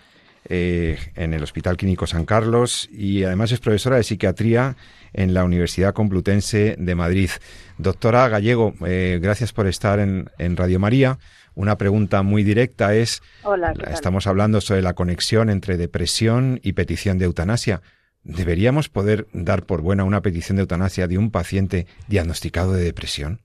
[0.54, 4.76] eh, en el Hospital Clínico San Carlos y además es profesora de psiquiatría
[5.14, 7.30] en la Universidad Complutense de Madrid.
[7.78, 11.20] Doctora Gallego, eh, gracias por estar en, Radio María.
[11.56, 17.18] Una pregunta muy directa es, Hola, estamos hablando sobre la conexión entre depresión y petición
[17.18, 17.82] de eutanasia.
[18.24, 23.40] ¿Deberíamos poder dar por buena una petición de eutanasia de un paciente diagnosticado de depresión?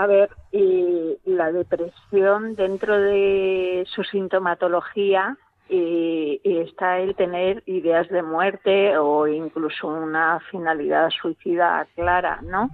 [0.00, 5.36] A ver, y la depresión dentro de su sintomatología
[5.68, 12.70] está el tener ideas de muerte o incluso una finalidad suicida clara, ¿no?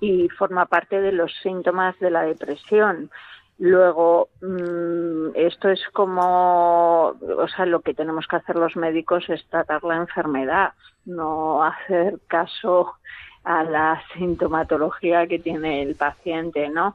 [0.00, 3.10] Y forma parte de los síntomas de la depresión.
[3.58, 9.46] Luego, mm, esto es como, o sea, lo que tenemos que hacer los médicos es
[9.50, 10.72] tratar la enfermedad,
[11.04, 12.94] no hacer caso
[13.44, 16.94] a la sintomatología que tiene el paciente, ¿no?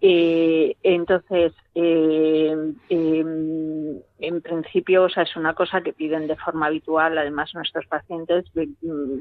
[0.00, 2.54] Eh, entonces, eh,
[2.90, 8.44] en principio, o sea, es una cosa que piden de forma habitual, además nuestros pacientes,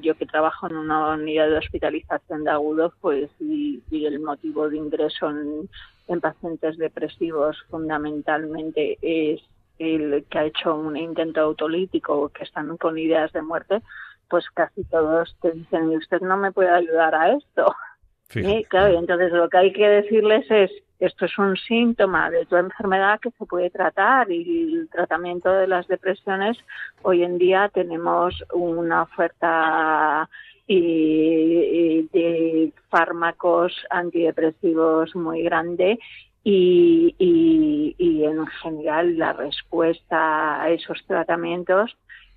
[0.01, 4.77] yo que trabajo en una unidad de hospitalización de agudos, pues, y, el motivo de
[4.77, 5.69] ingreso en,
[6.07, 9.41] en pacientes depresivos fundamentalmente es
[9.79, 13.81] el que ha hecho un intento autolítico, que están con ideas de muerte,
[14.29, 17.75] pues casi todos te dicen, y usted no me puede ayudar a esto.
[18.29, 22.47] Sí, claro, y entonces lo que hay que decirles es, esto es un síntoma de
[22.47, 26.57] tu enfermedad que se puede tratar y el tratamiento de las depresiones,
[27.03, 30.27] hoy en día tenemos una oferta
[30.67, 35.99] de fármacos antidepresivos muy grande
[36.43, 41.95] y, y en general la respuesta a esos tratamientos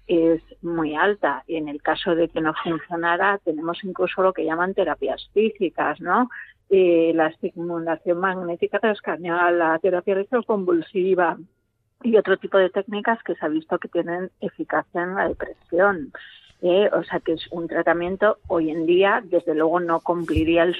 [0.08, 4.44] es muy alta y en el caso de que no funcionara tenemos incluso lo que
[4.44, 6.30] llaman terapias físicas, ¿no?
[6.70, 11.38] Eh, la estimulación magnética transcranial, la terapia electroconvulsiva
[12.02, 16.12] y otro tipo de técnicas que se ha visto que tienen eficacia en la depresión.
[16.60, 20.76] Eh, o sea que es un tratamiento hoy en día, desde luego no cumpliría el,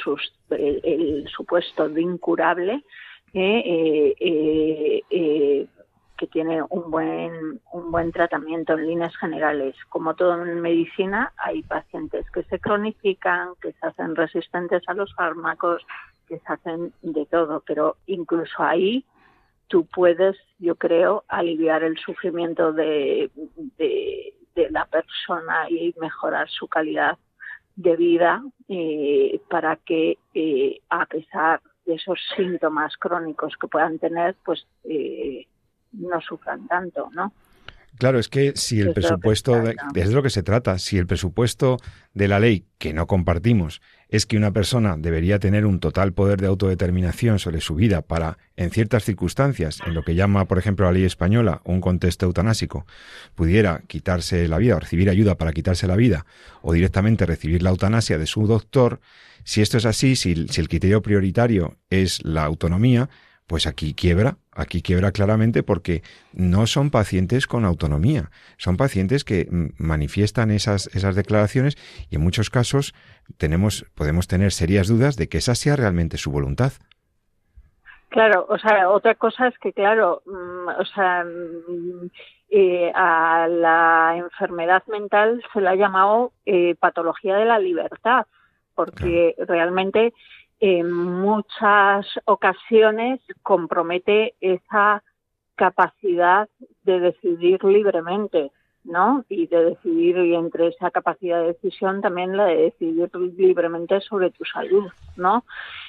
[0.50, 2.82] el, supuesto de incurable,
[3.34, 4.14] eh
[6.18, 9.74] que tiene un buen, un buen tratamiento en líneas generales.
[9.88, 15.14] Como todo en medicina, hay pacientes que se cronifican, que se hacen resistentes a los
[15.14, 15.86] fármacos,
[16.26, 19.06] que se hacen de todo, pero incluso ahí
[19.68, 23.30] tú puedes, yo creo, aliviar el sufrimiento de,
[23.78, 24.34] de,
[24.70, 27.16] la persona y mejorar su calidad
[27.76, 34.34] de vida eh, para que, eh, a pesar de esos síntomas crónicos que puedan tener,
[34.44, 35.46] pues eh,
[35.92, 37.32] no sufran tanto, ¿no?
[37.98, 41.78] Claro, es que si el presupuesto, de, es lo que se trata, si el presupuesto
[42.14, 46.40] de la ley, que no compartimos, es que una persona debería tener un total poder
[46.40, 50.86] de autodeterminación sobre su vida para, en ciertas circunstancias, en lo que llama, por ejemplo,
[50.86, 52.86] la ley española, un contexto eutanásico,
[53.34, 56.24] pudiera quitarse la vida o recibir ayuda para quitarse la vida,
[56.62, 59.00] o directamente recibir la eutanasia de su doctor,
[59.42, 63.08] si esto es así, si, si el criterio prioritario es la autonomía,
[63.48, 69.48] pues aquí quiebra, aquí quiebra claramente porque no son pacientes con autonomía, son pacientes que
[69.50, 71.76] mm, manifiestan esas, esas declaraciones
[72.10, 72.94] y en muchos casos
[73.38, 76.72] tenemos, podemos tener serias dudas de que esa sea realmente su voluntad.
[78.10, 82.10] Claro, o sea, otra cosa es que, claro, mm, o sea, mm,
[82.50, 88.26] eh, a la enfermedad mental se la ha llamado eh, patología de la libertad,
[88.74, 90.12] porque realmente
[90.60, 95.02] en muchas ocasiones compromete esa
[95.54, 96.48] capacidad
[96.84, 98.50] de decidir libremente,
[98.84, 99.24] ¿no?
[99.28, 104.30] Y de decidir, y entre esa capacidad de decisión también la de decidir libremente sobre
[104.30, 105.44] tu salud, ¿no?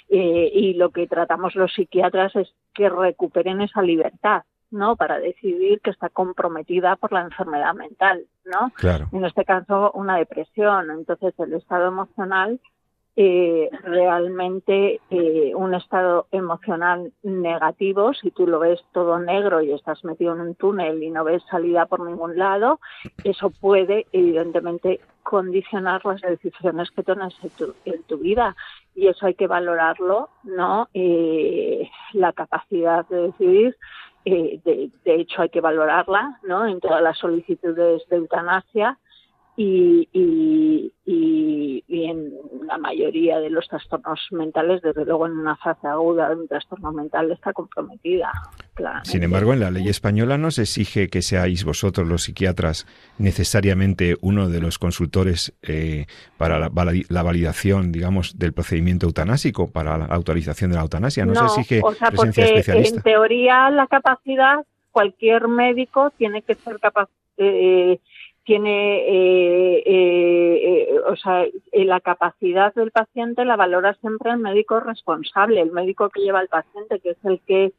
[0.10, 4.95] Eh, y lo que tratamos los psiquiatras es que recuperen esa libertad, ¿no?
[4.95, 8.71] Para decidir que está comprometida por la enfermedad mental, ¿no?
[8.75, 9.08] Claro.
[9.13, 10.91] En este caso, una depresión.
[10.91, 12.60] Entonces, el estado emocional
[13.21, 20.05] eh, realmente eh, un estado emocional negativo, si tú lo ves todo negro y estás
[20.05, 22.79] metido en un túnel y no ves salida por ningún lado,
[23.25, 28.55] eso puede evidentemente condicionar las decisiones que tomas en tu, en tu vida
[28.95, 30.88] y eso hay que valorarlo, ¿no?
[30.93, 33.75] Eh, la capacidad de decidir,
[34.23, 36.65] eh, de, de hecho hay que valorarla, ¿no?
[36.65, 38.97] En todas las solicitudes de eutanasia
[39.61, 42.31] y, y, y, y, en
[42.65, 46.93] la mayoría de los trastornos mentales, desde luego en una fase aguda de un trastorno
[46.93, 48.31] mental está comprometida.
[48.73, 49.09] Claramente.
[49.09, 54.15] Sin embargo, en la ley española no se exige que seáis vosotros los psiquiatras necesariamente
[54.21, 56.05] uno de los consultores eh,
[56.37, 56.71] para la,
[57.09, 61.25] la, validación, digamos, del procedimiento eutanásico, para la autorización de la eutanasia.
[61.25, 62.95] No, no se exige o sea, presencia porque especialista.
[62.95, 67.09] En teoría, la capacidad, cualquier médico tiene que ser capaz.
[67.35, 67.99] Eh,
[68.49, 75.62] tiene, eh, eh, o sea, la capacidad del paciente la valora siempre el médico responsable,
[75.62, 77.73] el médico que lleva al paciente, que es el que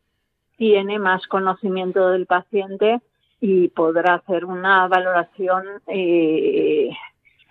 [0.58, 3.00] tiene más conocimiento del paciente
[3.40, 6.90] y podrá hacer una valoración eh,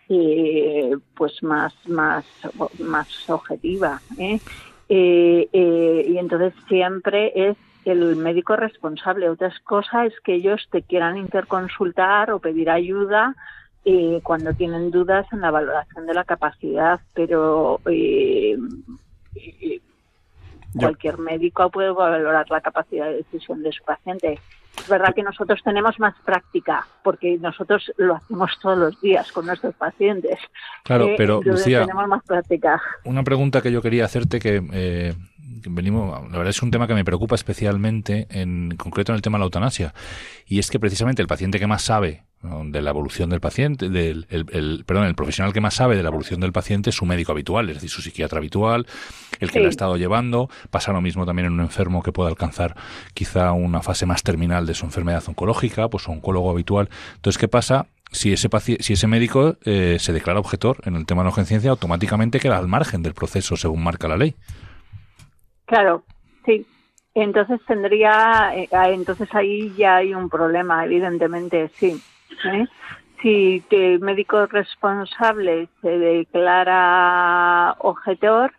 [0.08, 2.26] eh, pues más más
[2.80, 4.40] más objetiva ¿eh?
[4.88, 7.58] y entonces siempre es
[7.90, 9.30] el médico responsable.
[9.30, 13.36] Otra cosa es que ellos te quieran interconsultar o pedir ayuda
[13.86, 18.58] eh, cuando tienen dudas en la valoración de la capacidad, pero eh,
[19.36, 19.80] eh,
[20.78, 24.40] cualquier médico puede valorar la capacidad de decisión de su paciente.
[24.78, 29.46] Es verdad que nosotros tenemos más práctica, porque nosotros lo hacemos todos los días con
[29.46, 30.40] nuestros pacientes.
[30.84, 32.82] Claro, Eh, pero Lucía, tenemos más práctica.
[33.04, 35.14] una pregunta que yo quería hacerte que eh,
[35.70, 39.38] venimos, la verdad es un tema que me preocupa especialmente, en concreto en el tema
[39.38, 39.94] de la eutanasia,
[40.46, 42.64] y es que precisamente el paciente que más sabe ¿no?
[42.66, 46.04] de la evolución del paciente, del, el, el- perdón, el profesional que más sabe de
[46.04, 48.88] la evolución del paciente es su médico habitual, es decir, su psiquiatra habitual,
[49.40, 49.60] el que Sí.
[49.60, 50.50] lo ha estado llevando.
[50.70, 52.76] Pasa lo mismo también en un enfermo que pueda alcanzar
[53.14, 56.90] quizá una fase más terminal de su enfermedad oncológica, pues su oncólogo habitual.
[57.16, 57.88] Entonces, ¿qué pasa?
[58.12, 61.70] Si ese, si ese médico eh, se declara objetor en el tema de la urgencia,
[61.70, 64.36] automáticamente queda al margen del proceso según marca la ley.
[65.70, 66.04] Claro,
[66.46, 66.66] sí.
[67.14, 72.02] Entonces tendría, eh, ah, entonces ahí ya hay un problema, evidentemente, sí.
[72.46, 72.66] ¿eh?
[73.22, 78.52] Si el médico responsable se declara objetor,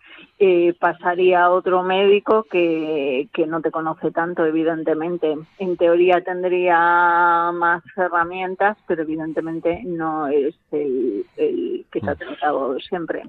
[0.42, 5.36] eh, pasaría a otro médico que, que no te conoce tanto, evidentemente.
[5.58, 12.80] En teoría tendría más herramientas, pero evidentemente no es el, el que te ha tratado
[12.80, 13.22] siempre.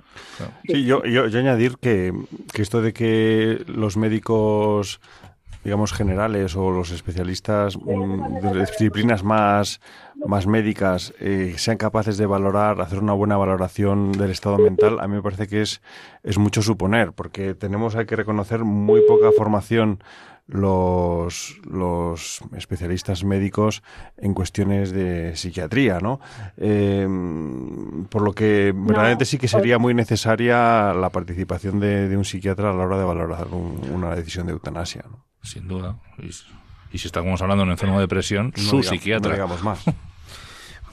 [0.66, 2.14] Sí, yo, yo, yo añadir que,
[2.54, 5.02] que esto de que los médicos,
[5.64, 9.80] digamos, generales o los especialistas mm, de disciplinas más,
[10.26, 15.08] más médicas eh, sean capaces de valorar, hacer una buena valoración del estado mental, a
[15.08, 15.82] mí me parece que es,
[16.24, 20.04] es mucho suponer, porque tenemos, hay que reconocer, muy poca formación
[20.48, 23.84] los, los especialistas médicos
[24.18, 26.20] en cuestiones de psiquiatría, ¿no?
[26.58, 27.08] Eh,
[28.10, 32.72] por lo que verdaderamente sí que sería muy necesaria la participación de, de un psiquiatra
[32.72, 35.04] a la hora de valorar un- una decisión de eutanasia.
[35.10, 35.24] ¿no?
[35.44, 35.96] Sin duda.
[36.20, 36.28] Y,
[36.94, 39.30] y si estamos hablando de un enfermo de depresión, No su diga- psiquiatra.
[39.30, 39.84] No digamos más.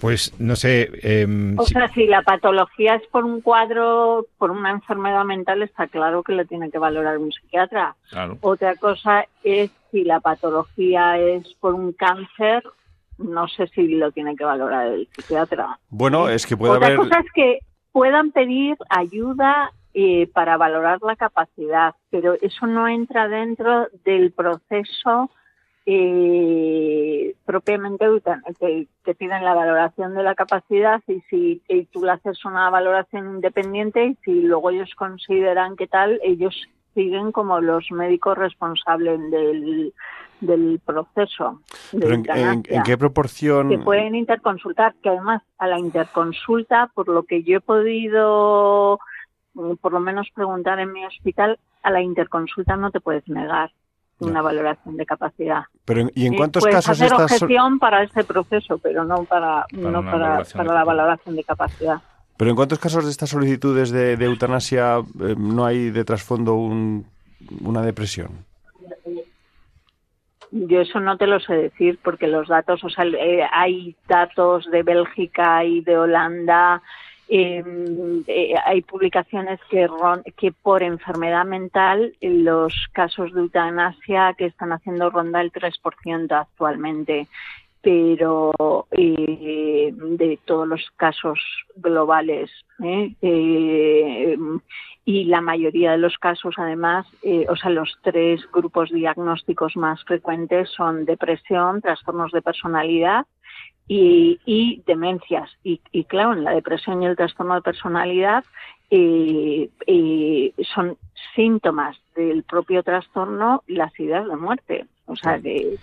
[0.01, 0.91] Pues no sé.
[1.03, 5.61] em, O si- sea, si la patología es por un cuadro, por una enfermedad mental,
[5.63, 7.97] está claro que lo tiene que valorar un psiquiatra.
[8.11, 8.39] Claro.
[8.43, 12.63] Otra cosa es si la patología es por un cáncer,
[13.19, 15.81] no sé si lo tiene que valorar el psiquiatra.
[15.89, 16.99] Bueno, es que puede Otra haber...
[16.99, 17.59] cosa es que
[17.91, 25.29] puedan pedir ayuda eh, para valorar la capacidad, pero eso no entra dentro del proceso
[25.87, 28.07] eh, propiamente
[28.61, 32.71] que, que piden la valoración de la capacidad y si y tú le haces una
[32.71, 36.55] valoración independiente y si luego ellos consideran que tal, ellos
[36.95, 39.93] siguen como los médicos responsables del,
[40.41, 43.69] del proceso de Pero en, en- ¿en qué proporción...
[43.69, 49.01] que pueden interconsultar, que además a la interconsulta, por lo que yo he podido
[49.81, 53.71] por lo menos preguntar en mi hospital, a la interconsulta no te puedes negar
[54.21, 55.65] una valoración de capacidad.
[55.85, 57.33] Pero ¿Y en Sí, cuántos casos hacer estás...
[57.43, 61.45] objeción para ese proceso, pero no para, Para no para, valoración para la valoración de
[61.45, 62.03] capacidad.
[62.37, 67.83] Pero ¿en cuántos casos de estas solicitudes de, eutanasia eh, no hay de trasfondo una
[67.83, 68.47] depresión?
[70.51, 74.65] Yo eso no te lo sé decir porque los datos, o sea, eh, hay datos
[74.71, 76.81] de Bélgica y de Holanda,
[77.29, 79.87] em, eh, hay publicaciones que,
[80.37, 87.29] que por enfermedad mental los casos de eutanasia que están haciendo ronda el 3% actualmente
[87.81, 91.39] pero eh, de todos los casos
[91.77, 92.51] globales
[92.83, 93.15] ¿eh?
[93.23, 94.37] Eh,
[95.05, 97.07] y la mayoría de los casos además
[97.49, 103.27] o sea los tres grupos diagnósticos más frecuentes son depresión trastornos de personalidad
[103.89, 105.51] y, demencias.
[105.65, 108.45] Y, y, claro en la depresión y el trastorno de personalidad
[110.75, 110.97] son
[111.35, 114.87] síntomas del propio trastorno las ideas de muerte.
[115.07, 115.77] O sea que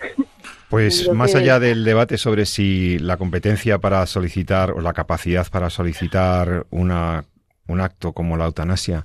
[0.68, 5.70] pues más allá del debate sobre si la competencia para solicitar o la capacidad para
[5.70, 7.24] solicitar una,
[7.66, 9.04] un acto como la eutanasia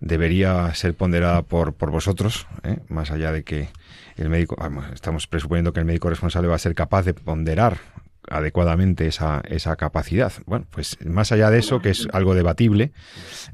[0.00, 2.78] debería ser ponderada por, por vosotros, ¿eh?
[2.88, 3.68] más allá de que
[4.16, 4.56] el médico,
[4.94, 7.78] estamos presuponiendo que el médico responsable va a ser capaz de ponderar
[8.28, 10.32] adecuadamente esa, esa capacidad.
[10.46, 12.92] Bueno, pues más allá de eso, que es algo debatible,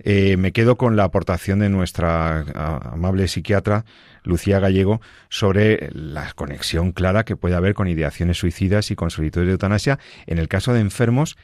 [0.00, 2.40] eh, me quedo con la aportación de nuestra
[2.92, 3.84] amable psiquiatra
[4.24, 9.46] Lucía Gallego sobre la conexión clara que puede haber con ideaciones suicidas y con solicitudes
[9.46, 11.36] de eutanasia en el caso de enfermos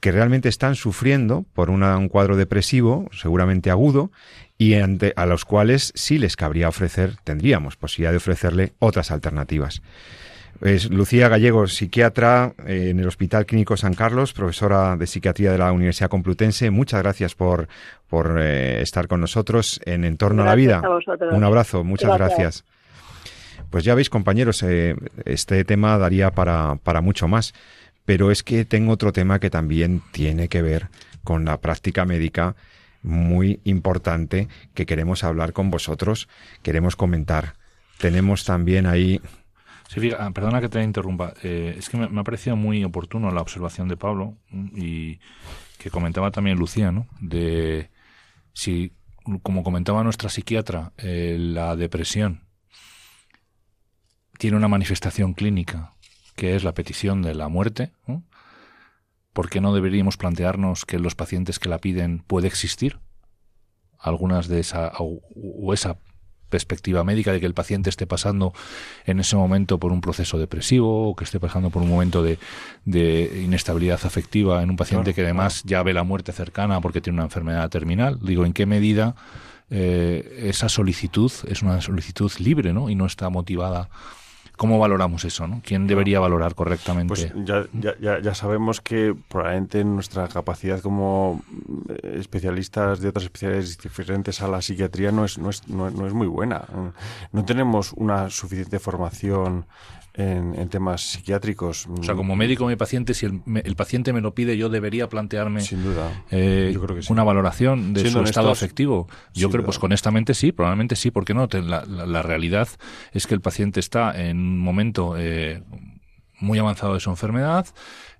[0.00, 4.12] que realmente están sufriendo por un cuadro depresivo, seguramente agudo,
[4.58, 9.82] y ante, a los cuales sí les cabría ofrecer, tendríamos posibilidad de ofrecerle otras alternativas.
[10.62, 15.58] Es Lucía Gallego, psiquiatra eh, en el Hospital Clínico San Carlos, profesora de psiquiatría de
[15.58, 16.70] la Universidad Complutense.
[16.70, 17.68] Muchas gracias por,
[18.08, 20.82] por eh, estar con nosotros en Entorno a la Vida.
[21.30, 22.64] Un abrazo, muchas gracias.
[23.68, 27.52] Pues ya veis, compañeros, eh, este tema daría para, para mucho más.
[28.06, 30.86] Pero es que tengo otro tema que también tiene que ver
[31.24, 32.54] con la práctica médica
[33.06, 36.28] muy importante que queremos hablar con vosotros,
[36.62, 37.54] queremos comentar.
[37.98, 39.20] Tenemos también ahí
[39.88, 41.34] Sí, ah, perdona que te interrumpa.
[41.42, 45.20] Eh, es que me, ha parecido muy oportuno la observación de Pablo mm, y
[45.78, 47.06] que comentaba también Lucía, ¿no?
[47.20, 47.90] De
[48.52, 48.92] si,
[49.42, 52.42] como comentaba nuestra psiquiatra, eh, la depresión
[54.38, 55.92] tiene una manifestación clínica
[56.34, 57.92] que es la petición de la muerte,
[59.36, 62.98] ¿por qué no deberíamos plantearnos que los pacientes que la piden puede existir?
[63.98, 65.98] Algunas de esa o esa
[66.48, 68.54] perspectiva médica de que el paciente esté pasando
[69.04, 72.38] en ese momento por un proceso depresivo o que esté pasando por un momento de,
[73.44, 77.24] inestabilidad afectiva en un paciente que además ya ve la muerte cercana porque tiene una
[77.24, 78.18] enfermedad terminal.
[78.22, 79.16] Digo, ¿en qué medida
[79.68, 82.88] eh, esa solicitud es una solicitud libre ¿no?
[82.88, 83.90] y no está motivada
[84.56, 85.46] ¿Cómo valoramos eso?
[85.46, 85.60] ¿no?
[85.64, 87.08] ¿Quién debería valorar correctamente?
[87.08, 87.66] Pues ya,
[88.00, 91.42] ya, ya, sabemos que probablemente nuestra capacidad como
[91.88, 96.14] eh, especialistas de otras especialidades diferentes a la psiquiatría no es, no es, no, es
[96.14, 96.64] muy buena.
[97.32, 99.66] No tenemos una suficiente formación
[100.16, 101.86] en, temas psiquiátricos.
[101.86, 105.60] O sea, como médico mi paciente, si el, paciente me lo pide, yo debería plantearme
[105.60, 106.24] Sin duda.
[106.30, 109.08] Eh, yo creo que una valoración de su estado afectivo.
[109.34, 111.48] Yo creo, pues honestamente sí, probablemente sí, ¿por qué no?
[111.52, 112.68] La, la, realidad
[113.12, 115.62] es que el paciente está en un momento eh,
[116.40, 117.66] muy avanzado de su enfermedad,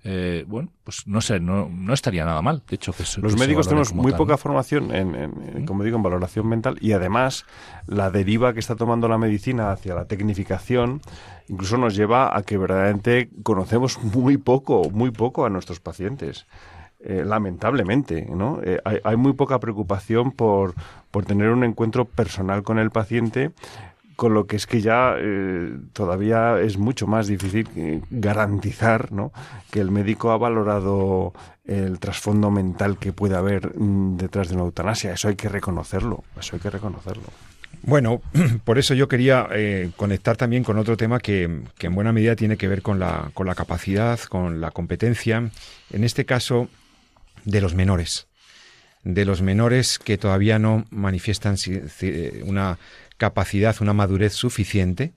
[0.03, 2.63] eh, bueno, pues no sé, no, no estaría nada mal.
[2.67, 6.77] De hecho, que los médicos tenemos muy poca formación en, como digo, en valoración mental
[6.81, 7.45] y además
[7.87, 11.01] la deriva que está tomando la medicina hacia la tecnificación
[11.49, 16.45] incluso nos lleva a que verdaderamente conocemos muy poco, muy poco a nuestros pacientes.
[16.99, 18.59] Eh, lamentablemente, ¿no?
[18.63, 20.73] Eh, hay, hay, muy poca preocupación por,
[21.11, 23.51] por tener un encuentro personal con el paciente
[24.17, 29.31] con lo que es que ya eh, todavía es mucho más difícil eh, garantizar ¿no?
[29.69, 31.33] que el médico ha valorado
[31.65, 35.13] el trasfondo mental que puede haber mm, detrás de una eutanasia.
[35.13, 37.25] Eso hay que reconocerlo, eso hay que reconocerlo.
[37.83, 38.19] Bueno,
[38.63, 42.57] por eso yo quería eh, conectar también con otro tema que, en buena medida tiene
[42.57, 45.51] que ver con la capacidad, con la competencia,
[45.91, 46.69] en este caso
[47.45, 48.27] de los menores,
[49.03, 51.55] de los menores que todavía no manifiestan
[52.45, 52.77] una
[53.17, 55.13] capacidad, una madurez suficiente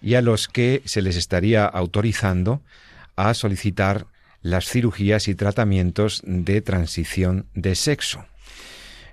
[0.00, 2.62] y a los que se les estaría autorizando
[3.16, 4.06] a solicitar
[4.42, 8.24] las cirugías y tratamientos de transición de sexo.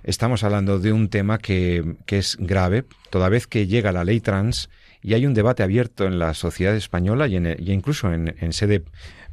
[0.04, 4.68] Estamos hablando de un tema que, es grave, toda vez que llega la ley trans
[5.02, 8.84] y hay un debate abierto en la sociedad española y, en, incluso en, en sede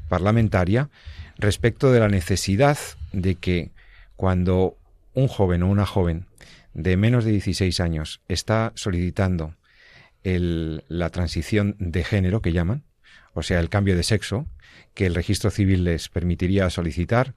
[0.08, 0.90] parlamentaria
[1.38, 2.78] respecto de la necesidad
[3.12, 3.72] de que
[4.16, 4.78] cuando
[5.14, 6.26] un joven o una joven
[6.74, 9.56] de menos de 16 años está solicitando
[10.24, 12.84] la transición de género que llaman,
[13.34, 14.46] o sea, el cambio de sexo,
[14.94, 17.34] que el registro civil les permitiría solicitar,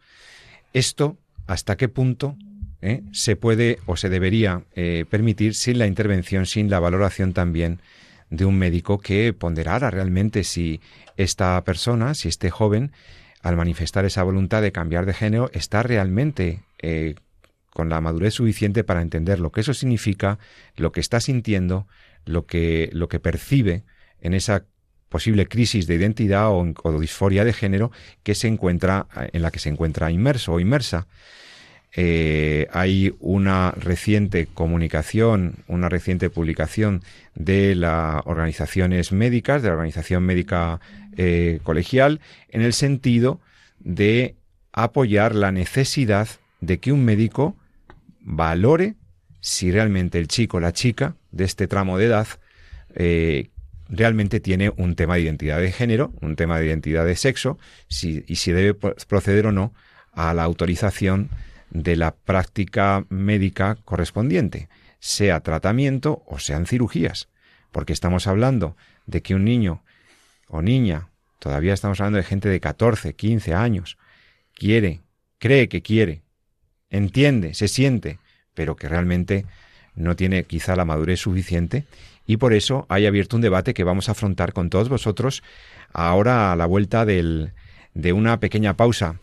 [0.72, 1.16] Esto,
[1.47, 2.37] ¿hasta qué punto
[2.82, 7.80] eh, se puede o se debería eh, permitir sin la intervención, sin la valoración también
[8.28, 10.80] de un médico que ponderara realmente si
[11.16, 12.93] esta persona, si este joven,
[13.41, 17.14] al manifestar esa voluntad de cambiar de género, está realmente eh,
[17.74, 20.38] con la madurez suficiente para entender lo que eso significa,
[20.76, 21.86] lo que está sintiendo,
[22.24, 23.82] lo que, lo que percibe
[24.20, 24.64] en esa
[25.10, 27.90] posible crisis de identidad o, disforia de género
[28.22, 31.06] que se encuentra, en la que se encuentra inmerso o inmersa.
[31.96, 37.02] Eh, hay una reciente comunicación, una reciente publicación
[37.34, 40.80] de las organizaciones médicas, de la Organización Médica
[41.16, 43.40] eh, Colegial, en el sentido
[43.78, 44.36] de
[44.72, 46.28] apoyar la necesidad
[46.60, 47.56] de que un médico
[48.24, 48.96] valore
[49.40, 52.26] si realmente el chico o la chica de este tramo de edad
[52.94, 53.50] eh,
[53.88, 57.58] realmente tiene un tema de identidad de género, un tema de identidad de sexo,
[57.88, 59.74] y si debe proceder o no
[60.12, 61.28] a la autorización
[61.70, 64.68] de la práctica médica correspondiente,
[65.00, 67.28] sea tratamiento o sean cirugías,
[67.72, 69.82] porque estamos hablando de que un niño
[70.48, 73.98] o niña, todavía estamos hablando de gente de 14, 15 años,
[74.54, 75.02] quiere,
[75.38, 76.23] cree que quiere,
[76.95, 78.18] entiende, se siente,
[78.55, 79.47] pero que realmente
[79.97, 81.84] no tiene quizá la madurez suficiente
[82.26, 85.42] y por eso hay abierto un debate que vamos a afrontar con todos vosotros
[85.92, 87.53] ahora a la vuelta del,
[87.95, 89.16] de una pequeña pausa.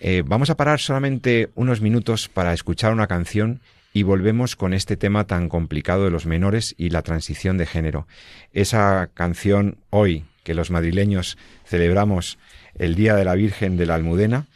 [0.00, 3.60] Eh, vamos a parar solamente unos minutos para escuchar una canción
[3.92, 8.08] y volvemos con este tema tan complicado de los menores y la transición de género.
[8.52, 12.38] Esa canción hoy que los madrileños celebramos
[12.74, 14.46] el Día de la Virgen de la Almudena,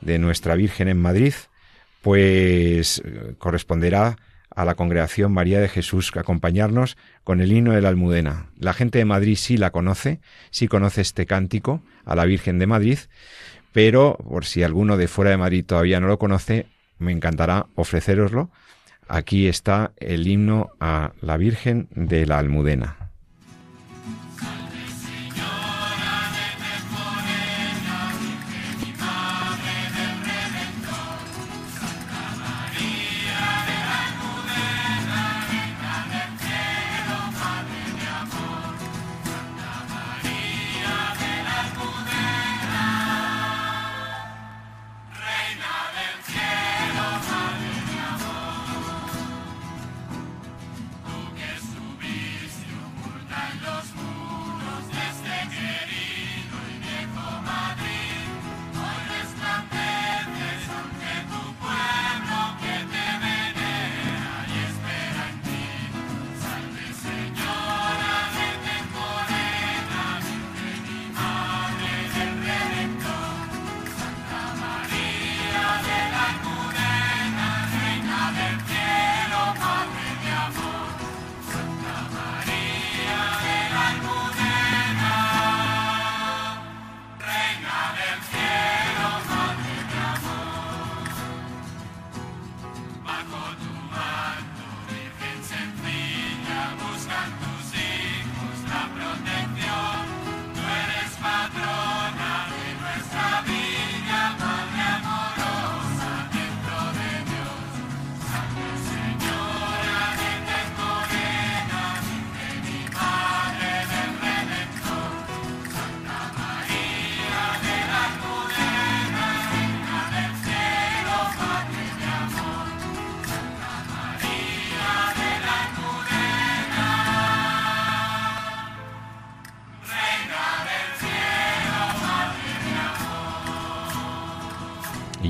[0.00, 1.34] de nuestra Virgen en Madrid,
[2.04, 4.18] pues eh, corresponderá
[4.54, 8.50] a la congregación María de Jesús acompañarnos con el himno de la Almudena.
[8.58, 12.66] La gente de Madrid sí la conoce, sí conoce este cántico a la Virgen de
[12.66, 12.98] Madrid,
[13.72, 16.66] pero por si alguno de fuera de Madrid todavía no lo conoce,
[16.98, 18.50] me encantará ofreceroslo.
[19.08, 23.03] Aquí está el himno a la Virgen de la Almudena.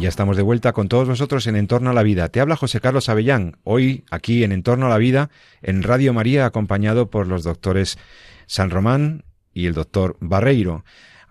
[0.05, 2.29] Ya estamos de vuelta con todos vosotros en Entorno a la Vida.
[2.29, 5.31] Te habla José Carlos Avellán, hoy aquí en Entorno a la Vida,
[5.63, 7.97] en Radio María, acompañado por los doctores
[8.45, 9.25] San Román
[9.55, 10.85] y el doctor Barreiro.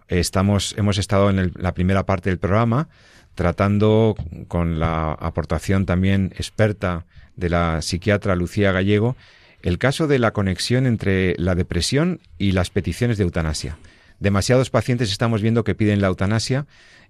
[0.07, 2.89] Estamos, hemos estado en la primera parte del programa
[3.36, 4.15] tratando
[4.47, 7.05] con la aportación también experta
[7.36, 9.15] de la psiquiatra Lucía Gallego
[9.61, 13.78] el caso de la conexión entre la depresión y las peticiones de eutanasia.
[14.19, 16.65] Demasiados pacientes estamos viendo que piden la eutanasia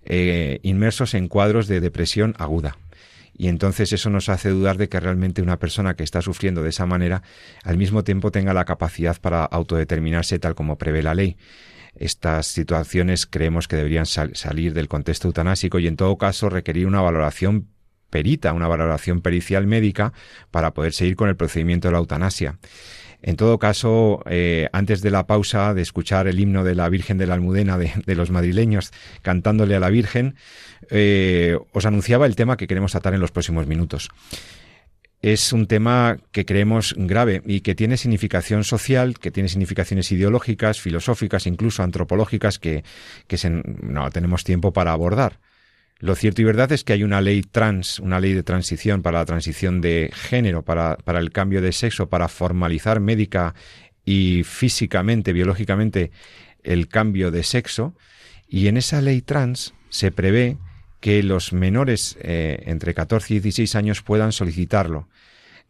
[0.05, 2.77] eh, inmersos en cuadros de depresión aguda.
[3.35, 6.69] Y entonces eso nos hace dudar de que realmente una persona que está sufriendo de
[6.69, 7.23] esa manera
[7.63, 11.37] al mismo tiempo tenga la capacidad para autodeterminarse tal como prevé la ley.
[11.95, 17.01] Estas situaciones creemos que deberían salir del contexto eutanásico y en todo caso requerir una
[17.01, 17.67] valoración
[18.09, 20.13] perita, una valoración pericial médica
[20.51, 22.59] para poder seguir con el procedimiento de la eutanasia.
[23.25, 27.17] En todo caso, eh, antes de la pausa de escuchar el himno de la Virgen
[27.17, 30.35] de la Almudena de, los madrileños cantándole a la Virgen,
[30.89, 34.09] eh, os anunciaba el tema que queremos tratar en los próximos minutos.
[35.21, 40.81] Es un tema que creemos grave y que tiene significación social, que tiene significaciones ideológicas,
[40.81, 42.83] filosóficas, incluso antropológicas que,
[43.53, 45.39] no tenemos tiempo para abordar.
[46.03, 49.19] Lo cierto y verdad es que hay una ley trans, una ley de transición para
[49.19, 53.55] la transición de género, para, para el cambio de sexo, para formalizar médica
[54.03, 56.11] y físicamente, biológicamente,
[56.61, 57.95] el cambio de sexo.
[58.49, 60.57] Y en esa ley trans se prevé
[60.99, 65.07] que los menores eh, entre 14 y 16 años puedan solicitarlo.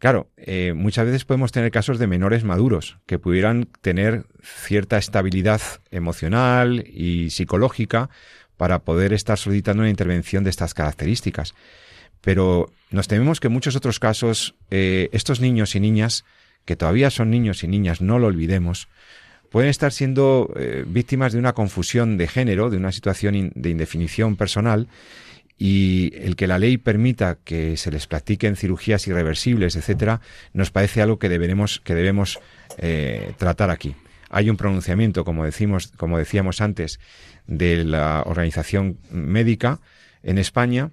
[0.00, 5.60] Claro, eh, muchas veces podemos tener casos de menores maduros que pudieran tener cierta estabilidad
[5.92, 8.10] emocional y psicológica
[8.56, 11.54] para poder estar solicitando una intervención de estas características.
[12.20, 16.24] Pero nos tememos que en muchos otros casos eh, estos niños y niñas,
[16.64, 18.88] que todavía son niños y niñas, no lo olvidemos,
[19.50, 24.36] pueden estar siendo eh, víctimas de una confusión de género, de una situación de indefinición
[24.36, 24.88] personal,
[25.56, 30.20] y el que la ley permita que se les practiquen cirugías irreversibles, etcétera,
[30.52, 32.40] nos parece algo que deberemos, que debemos
[32.78, 33.94] eh, tratar aquí.
[34.30, 36.98] Hay un pronunciamiento, como decimos, como decíamos antes,
[37.46, 39.80] de la organización médica
[40.22, 40.90] en España,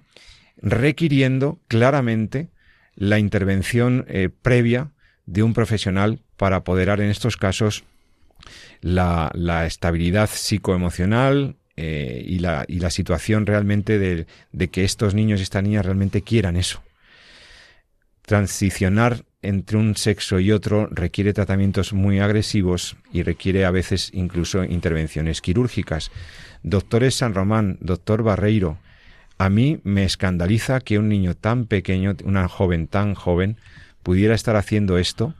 [0.60, 2.48] requiriendo claramente
[2.94, 4.90] la intervención eh, previa
[5.26, 7.84] de un profesional para apoderar en estos casos
[8.80, 9.30] la,
[9.66, 15.44] estabilidad psicoemocional eh, y, la, y, la, situación realmente de, de que estos niños y
[15.44, 16.82] estas niñas realmente quieran eso.
[18.22, 24.64] Transicionar entre un sexo y otro requiere tratamientos muy agresivos y requiere a veces incluso
[24.64, 26.10] intervenciones quirúrgicas.
[26.62, 28.78] Doctores San Román, doctor Barreiro,
[29.38, 33.56] a mí me escandaliza que un niño tan pequeño, una joven tan joven,
[34.02, 35.34] pudiera estar haciendo esto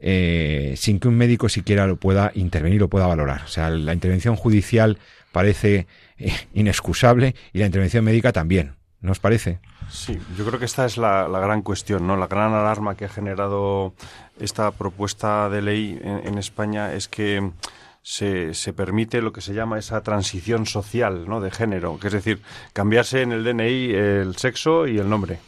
[0.00, 3.42] eh, sin que un médico siquiera lo pueda intervenir, lo pueda valorar.
[3.44, 4.98] O sea, la intervención judicial
[5.32, 5.86] parece
[6.18, 8.74] eh, inexcusable y la intervención médica también.
[9.04, 9.58] ¿No parece?
[9.90, 12.16] Sí, yo creo que esta es la, gran cuestión, ¿no?
[12.16, 13.92] La gran alarma que ha generado
[14.40, 17.52] esta propuesta de ley en España es que
[18.06, 21.40] se, se, permite lo que se llama esa transición social ¿no?
[21.40, 22.42] de género, que es decir,
[22.74, 25.40] cambiarse en el DNI el sexo y el nombre.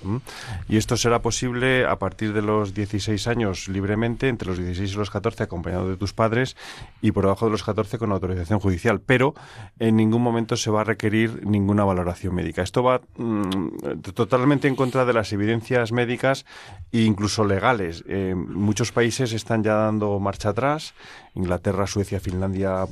[0.66, 4.96] Y esto será posible a partir de los 16 años libremente, entre los 16 y
[4.96, 6.56] los 14 acompañado de tus padres
[7.02, 9.34] y por debajo de los 14 con autorización judicial, pero
[9.78, 12.62] en ningún momento se va a requerir ninguna valoración médica.
[12.62, 16.46] Esto va mm, totalmente en contra de las evidencias médicas
[16.90, 18.02] e incluso legales.
[18.08, 20.94] Eh, muchos países están ya dando marcha atrás,
[21.36, 22.86] Inglaterra, Suecia, Finlandia,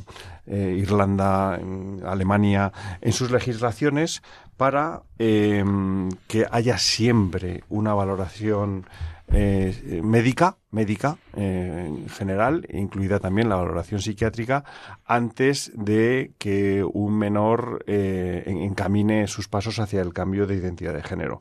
[0.47, 1.59] eh, Irlanda,
[2.05, 4.23] Alemania, en sus legislaciones
[4.57, 8.87] para em, que haya siempre una valoración
[9.29, 14.65] eh, médica, médica eh, en general, incluida también la valoración psiquiátrica,
[15.05, 21.41] antes de que un menor encamine sus pasos hacia el cambio de identidad de género.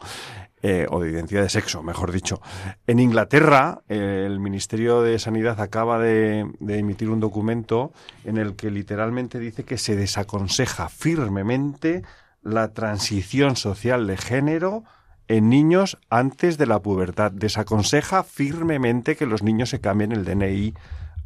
[0.66, 2.41] Eh, o de identidad de sexo, mejor dicho.
[2.88, 7.91] En Inglaterra, el Ministerio de Sanidad acaba de, emitir un documento
[8.24, 12.03] en el que literalmente dice que se desaconseja firmemente
[12.41, 14.86] la transición social de género
[15.28, 17.34] en niños antes de la pubertad.
[17.34, 20.76] Desaconseja firmemente que los niños se cambien el DNI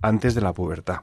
[0.02, 1.02] antes de la pubertad.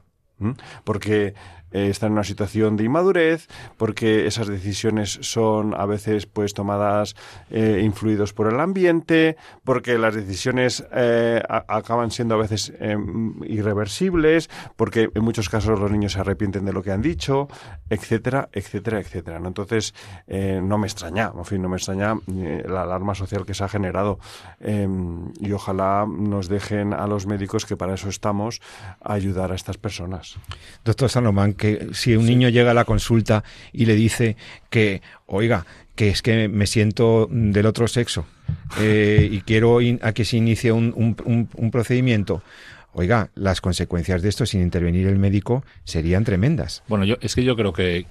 [0.83, 1.35] Porque
[1.75, 7.17] eh, están en una situación de inmadurez, porque esas decisiones son a veces pues tomadas
[7.49, 14.49] eh, influidos por el ambiente, porque las decisiones eh, acaban siendo a veces em, irreversibles,
[14.77, 17.49] porque en muchos casos los niños se arrepienten de lo que han dicho,
[17.89, 19.39] etcétera, etcétera, etcétera.
[19.39, 19.49] ¿no?
[19.49, 19.93] Entonces,
[20.27, 24.19] no me extraña, en fin, no me extraña la alarma social que se ha generado
[24.61, 28.61] em, y ojalá nos dejen a los médicos que para eso estamos
[29.01, 30.37] ayudar a estas personas.
[30.85, 31.53] Doctor Salomán,
[31.93, 34.35] si un niño llega a la consulta y le dice
[34.69, 38.25] que, oiga, que es que me siento del otro sexo
[38.79, 42.43] eh, y quiero a que se inicie un, procedimiento,
[42.95, 46.83] oiga, las consecuencias de esto sin intervenir el médico serían tremendas.
[46.87, 48.05] Bueno, yo es que yo creo que,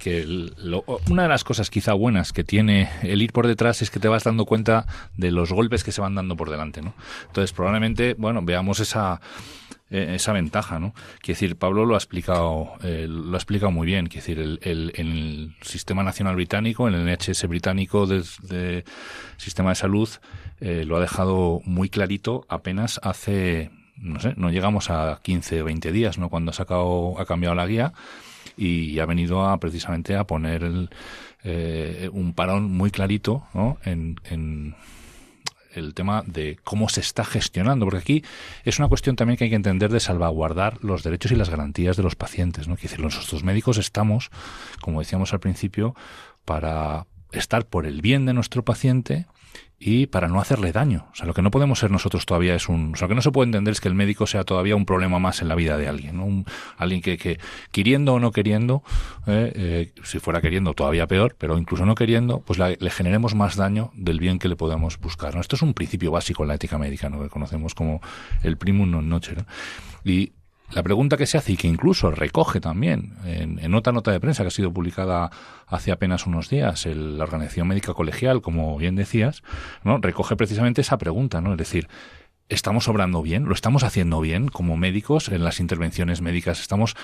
[1.09, 4.07] una de las cosas quizá buenas que tiene el ir por detrás es que te
[4.07, 4.85] vas dando cuenta
[5.17, 6.93] de los golpes que se van dando por delante, ¿no?
[7.27, 9.19] Entonces, probablemente, bueno, veamos esa
[9.91, 10.93] eh, esa ventaja, ¿no?
[11.21, 14.07] Quiere decir, Pablo lo ha explicado, eh, lo ha explicado muy bien.
[14.07, 18.83] Quiere decir, el, el, el, sistema nacional británico, el NHS británico de,
[19.37, 20.09] sistema de salud,
[20.59, 25.65] eh, lo ha dejado muy clarito apenas hace, no sé, no llegamos a 15 o
[25.65, 26.29] 20 días, ¿no?
[26.29, 27.93] Cuando ha sacado, ha cambiado la guía
[28.57, 30.89] y ha venido a precisamente a poner el,
[32.11, 33.77] un parón muy clarito, ¿no?
[33.83, 34.75] en
[35.75, 38.23] el tema de cómo se está gestionando, porque aquí
[38.63, 41.97] es una cuestión también que hay que entender de salvaguardar los derechos y las garantías
[41.97, 42.67] de los pacientes.
[42.67, 42.75] ¿no?
[42.75, 44.31] Quiere decir, nosotros médicos estamos,
[44.81, 45.95] como decíamos al principio,
[46.45, 49.25] para estar por el bien de nuestro paciente
[49.77, 51.07] y para no hacerle daño.
[51.11, 52.93] O sea, lo que no podemos ser nosotros todavía es un...
[52.93, 54.85] O sea, lo que no se puede entender es que el médico sea todavía un
[54.85, 56.17] problema más en la vida de alguien.
[56.17, 56.25] ¿no?
[56.25, 56.45] Un,
[56.77, 57.39] alguien que, que,
[57.71, 58.83] queriendo o no queriendo,
[59.27, 63.55] eh, eh, si fuera queriendo todavía peor, pero incluso no queriendo, pues le generemos más
[63.57, 65.35] daño del bien que le podemos buscar.
[65.35, 65.41] ¿no?
[65.41, 67.21] Esto es un principio básico en la ética médica, ¿no?
[67.21, 68.01] que conocemos como
[68.43, 69.41] el primum non nocere.
[69.41, 69.47] ¿no?
[70.03, 70.33] Y
[70.75, 74.19] la pregunta que se hace y que incluso recoge también en, en, otra nota de
[74.19, 75.31] prensa que ha sido publicada
[75.67, 79.41] hace apenas unos días el, la Organización Médica Colegial, como bien decías,
[79.85, 79.97] ¿no?
[79.99, 81.53] recoge precisamente esa pregunta, ¿no?
[81.53, 81.87] Es decir,
[82.49, 83.45] ¿estamos obrando bien?
[83.45, 86.59] ¿Lo estamos haciendo bien como médicos en las intervenciones médicas?
[86.59, 86.97] ¿Estamos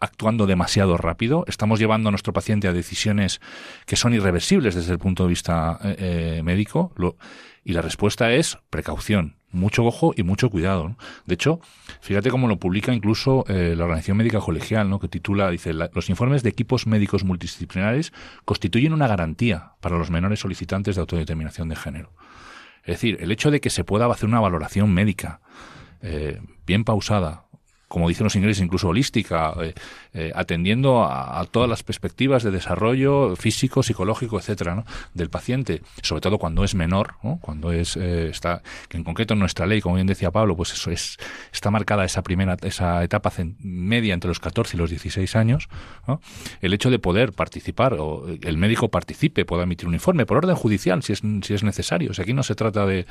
[0.00, 1.44] actuando demasiado rápido?
[1.46, 3.40] ¿Estamos llevando a nuestro paciente a decisiones
[3.86, 5.96] que son irreversibles desde el punto de vista eh,
[6.38, 6.92] eh, médico?
[6.96, 7.16] Lo,
[7.64, 10.96] y la respuesta es precaución, mucho ojo y mucho cuidado.
[11.26, 11.60] De hecho,
[12.00, 15.00] fíjate cómo lo publica incluso eh, la Organización Médica Colegial, ¿no?
[15.00, 18.12] que titula, dice, los informes de equipos médicos multidisciplinares
[18.44, 22.12] constituyen una garantía para los menores solicitantes de autodeterminación de género.
[22.82, 25.40] Es decir, el hecho de que se pueda hacer una valoración médica
[26.02, 27.46] eh, bien pausada,
[27.88, 29.72] como dicen los ingleses, incluso holística, eh,
[30.14, 34.84] eh, atendiendo a, todas las perspectivas de desarrollo físico, psicológico, etcétera, ¿no?
[35.12, 37.38] del paciente, sobre todo cuando es menor, ¿no?
[37.40, 40.72] cuando es eh, está, que en concreto en nuestra ley, como bien decía Pablo, pues
[40.72, 41.18] eso es
[41.52, 45.68] está marcada esa primera esa etapa media entre los 14 y los 16 años,
[46.06, 46.20] ¿no?
[46.60, 50.54] el hecho de poder participar o el médico participe, pueda emitir un informe por orden
[50.54, 53.06] judicial si es si es necesario, o sea, aquí no se trata de,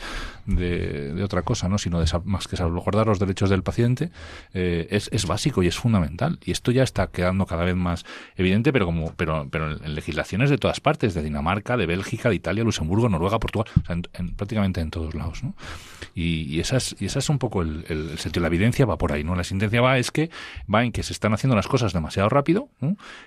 [0.45, 4.11] de, de otra cosa, no, sino de más que salvaguardar los derechos del paciente.
[4.53, 6.39] Eh, es, es, básico y es fundamental.
[6.43, 10.49] Y esto ya está quedando cada vez más evidente, pero como pero, pero en legislaciones
[10.49, 14.03] de todas partes, de Dinamarca, de Bélgica, de Italia, Luxemburgo, Noruega, Portugal, o sea, en,
[14.13, 15.43] en, prácticamente en todos lados.
[15.43, 15.55] ¿no?
[16.15, 18.41] Y, y, esa es, y esa es un poco el, sentido.
[18.41, 19.35] La evidencia va por ahí, ¿no?
[19.35, 20.29] La sentencia va es que
[20.73, 22.69] va en que se están haciendo las cosas demasiado rápido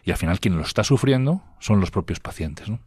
[0.05, 2.69] y al final quien lo está sufriendo son los propios pacientes.
[2.69, 2.79] ¿no?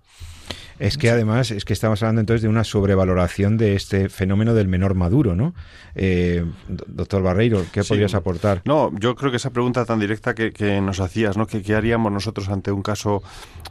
[0.79, 4.69] Es que además, es que estamos hablando entonces de una sobrevaloración de este fenómeno del
[4.69, 5.53] menor maduro, ¿no?
[5.93, 7.89] Eh, doctor Barreiro, ¿qué sí.
[7.89, 8.61] podrías aportar?
[8.63, 11.47] No, yo creo que esa pregunta tan directa que, que nos hacías, ¿no?
[11.47, 13.21] ¿Qué, ¿Qué, haríamos nosotros ante un caso,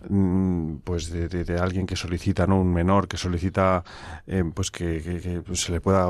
[0.09, 2.61] mmm, pues, de, de, de, alguien que solicita, ¿no?
[2.61, 3.83] Un menor que solicita,
[4.27, 6.09] eh, pues, que, que, que pues, se le pueda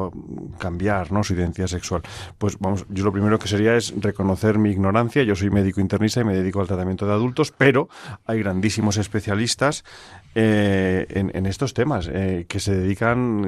[0.59, 1.23] cambiar, ¿no?
[1.23, 2.03] Su identidad sexual.
[2.39, 5.23] Pues, vamos, yo lo primero que sería es reconocer mi ignorancia.
[5.23, 7.89] Yo soy médico internista y me dedico al tratamiento de adultos, pero
[8.27, 9.85] hay grandísimos especialistas
[10.41, 13.43] eh, en, en, estos temas eh, que se dedican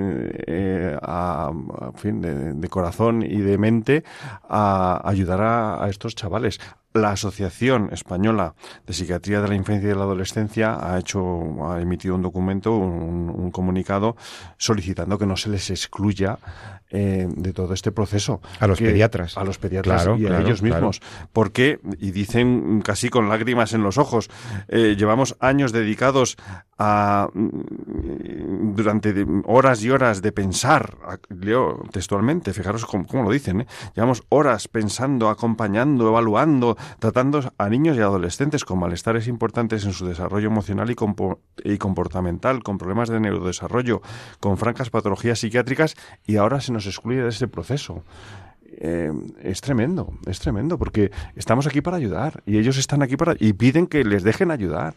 [0.44, 1.52] eh, a,
[1.94, 4.02] fin, de, corazón y de mente
[4.48, 6.58] a ayudar a, a estos chavales.
[6.92, 8.56] La Asociación Española
[8.88, 12.74] de Psiquiatría de la Infancia y de la Adolescencia ha hecho, ha emitido un documento,
[12.74, 14.16] un comunicado
[14.58, 16.40] solicitando que no se les excluya
[16.90, 18.40] eh, de todo este proceso.
[18.58, 19.36] A los que, pediatras.
[19.36, 20.98] A los pediatras claro, y a ellos mismos.
[20.98, 21.28] Claro.
[21.32, 24.28] Porque, y dicen casi con lágrimas en los ojos,
[24.68, 26.36] eh, llevamos años dedicados
[26.78, 29.14] a, durante
[29.44, 30.96] horas y horas de pensar,
[31.28, 33.66] leo textualmente, fijaros cómo, cómo lo dicen, ¿eh?
[33.94, 40.06] llevamos horas pensando, acompañando, evaluando, tratando a niños y adolescentes con malestares importantes en su
[40.06, 44.00] desarrollo emocional y, compo y comportamental, con problemas de neurodesarrollo,
[44.40, 45.94] con francas patologías psiquiátricas,
[46.26, 48.04] y ahora se nos excluye de ese proceso.
[48.82, 49.12] Eh,
[49.42, 53.52] es tremendo, es tremendo, porque estamos aquí para ayudar y ellos están aquí para y
[53.52, 54.94] piden que les dejen ayudar.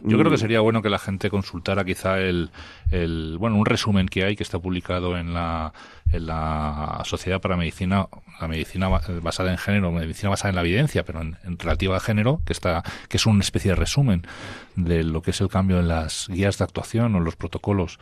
[0.00, 2.50] Yo creo que sería bueno que la gente consultara quizá el,
[2.90, 5.72] el bueno, un resumen que hay que está publicado en la,
[6.12, 8.08] en la Sociedad para Medicina,
[8.40, 12.00] la medicina basada en género, medicina basada en la evidencia, pero en, en relativa a
[12.00, 14.26] género, que está, que es una especie de resumen
[14.74, 17.98] de lo que es el cambio en las guías de actuación o los protocolos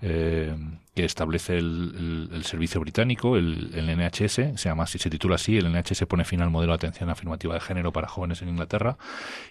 [0.00, 0.54] eh,
[0.94, 5.36] que establece el, el, el, servicio británico, el, el NHS, se llama así, se titula
[5.36, 8.48] así, el NHS pone fin al modelo de atención afirmativa de género para jóvenes en
[8.48, 8.96] Inglaterra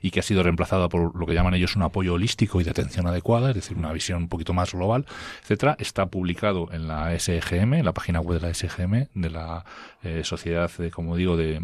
[0.01, 2.71] y que ha sido reemplazado por lo que llaman ellos un apoyo holístico y de
[2.71, 5.05] atención adecuada, es decir, una visión un poquito más global,
[5.41, 5.75] etcétera.
[5.79, 9.65] Está publicado en la SGM, en la página web de la SGM, de la
[10.03, 11.61] eh, Sociedad, de, como digo, de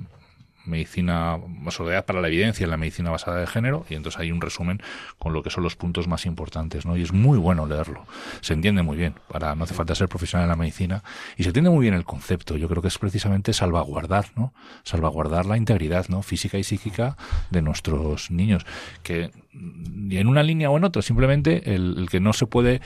[0.65, 1.39] medicina,
[1.69, 4.81] soledad para la evidencia en la medicina basada de género, y entonces hay un resumen
[5.17, 6.95] con lo que son los puntos más importantes, ¿no?
[6.97, 8.05] Y es muy bueno leerlo.
[8.41, 11.03] Se entiende muy bien, para no hace falta ser profesional en la medicina,
[11.37, 12.57] y se entiende muy bien el concepto.
[12.57, 14.53] Yo creo que es precisamente salvaguardar, ¿no?
[14.83, 16.21] Salvaguardar la integridad, ¿no?
[16.21, 17.17] Física y psíquica
[17.49, 18.65] de nuestros niños,
[19.03, 22.81] que en una línea o en otra, simplemente el que no se puede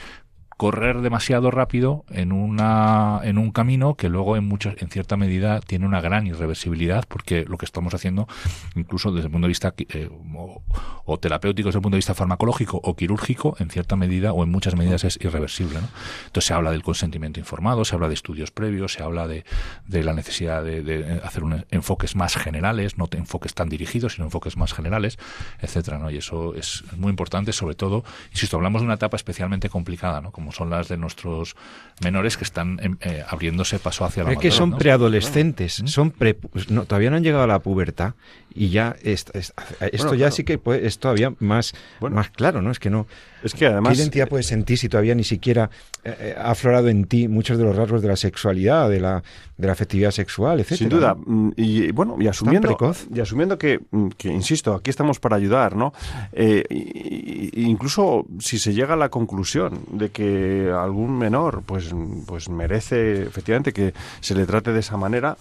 [0.58, 5.60] correr demasiado rápido en una en un camino que luego en muchos en cierta medida
[5.60, 8.26] tiene una gran irreversibilidad porque lo que estamos haciendo
[8.74, 10.10] incluso desde el punto de vista eh,
[11.06, 14.50] o, terapéutico desde el punto de vista farmacológico o quirúrgico en cierta medida o en
[14.50, 15.88] muchas medidas es irreversible ¿no?
[16.26, 19.44] entonces se habla del consentimiento informado se habla de estudios previos se habla de,
[19.86, 24.24] de la necesidad de, de, hacer un, enfoques más generales no enfoques tan dirigidos sino
[24.24, 25.18] enfoques más generales
[25.60, 26.10] etcétera ¿no?
[26.10, 28.02] y eso es muy importante sobre todo
[28.32, 30.32] insisto hablamos de una etapa especialmente complicada ¿no?
[30.32, 31.56] como son las de nuestros
[32.02, 36.34] menores que están em, eh, abriéndose paso hacia la Es que son preadolescentes, son pre,
[36.34, 38.14] pues no, todavía no han llegado a la pubertad
[38.54, 42.70] y ya esto ya sí que es todavía más, más claro, ¿no?
[42.70, 43.06] Es que no.
[43.42, 43.92] Es que además.
[43.92, 45.70] ¿Qué identidad puedes sentir si todavía ni siquiera
[46.04, 49.22] eh, eh, ha aflorado en ti muchos de los rasgos de la sexualidad, de la,
[49.56, 50.78] de la afectividad sexual, etcétera?
[50.78, 51.14] Sin duda.
[51.14, 52.76] Mm, y bueno, y asumiendo,
[53.14, 55.92] y asumiendo que, mm, que, insisto, aquí estamos para ayudar, ¿no?
[56.32, 56.64] Eh,
[57.54, 61.94] incluso si se llega a la conclusión de que algún menor, pues,
[62.26, 65.36] pues merece efectivamente que se le trate de esa manera,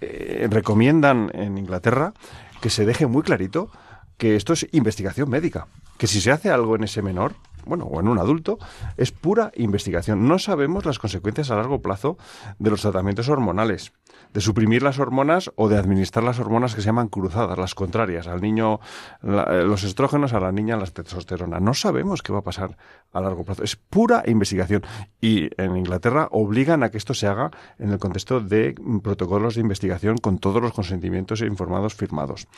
[0.00, 2.12] eh, recomiendan en Inglaterra
[2.60, 3.70] que se deje muy clarito
[4.18, 8.00] que esto es investigación médica, que si se hace algo en ese menor, bueno, o
[8.00, 8.58] en un adulto,
[8.96, 10.26] es pura investigación.
[10.26, 12.16] No sabemos las consecuencias a largo plazo
[12.58, 13.92] de los tratamientos hormonales,
[14.32, 18.26] de suprimir las hormonas o de administrar las hormonas que se llaman cruzadas, las contrarias,
[18.26, 18.80] al niño
[19.22, 21.60] eh, los estrógenos, a la niña la testosterona.
[21.60, 22.76] No sabemos qué va a pasar
[23.12, 23.62] a largo plazo.
[23.62, 24.82] Es pura investigación.
[25.20, 29.60] Y en Inglaterra obligan a que esto se haga en el contexto de protocolos de
[29.60, 32.48] investigación con todos los consentimientos informados firmados.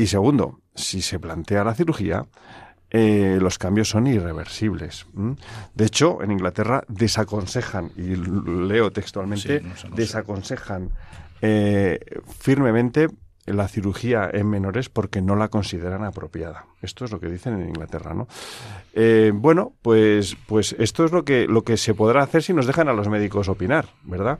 [0.00, 2.24] Y segundo, si se plantea la cirugía,
[2.88, 5.04] eh, los cambios son irreversibles.
[5.74, 9.62] De hecho, en Inglaterra desaconsejan, y leo textualmente,
[9.94, 10.88] desaconsejan
[11.42, 12.00] eh,
[12.38, 13.08] firmemente
[13.52, 16.66] la cirugía en menores porque no la consideran apropiada.
[16.82, 18.26] Esto es lo que dicen en Inglaterra, ¿no?
[18.94, 22.66] Eh, bueno, pues, pues esto es lo que, lo que se podrá hacer si nos
[22.66, 24.38] dejan a los médicos opinar, ¿verdad?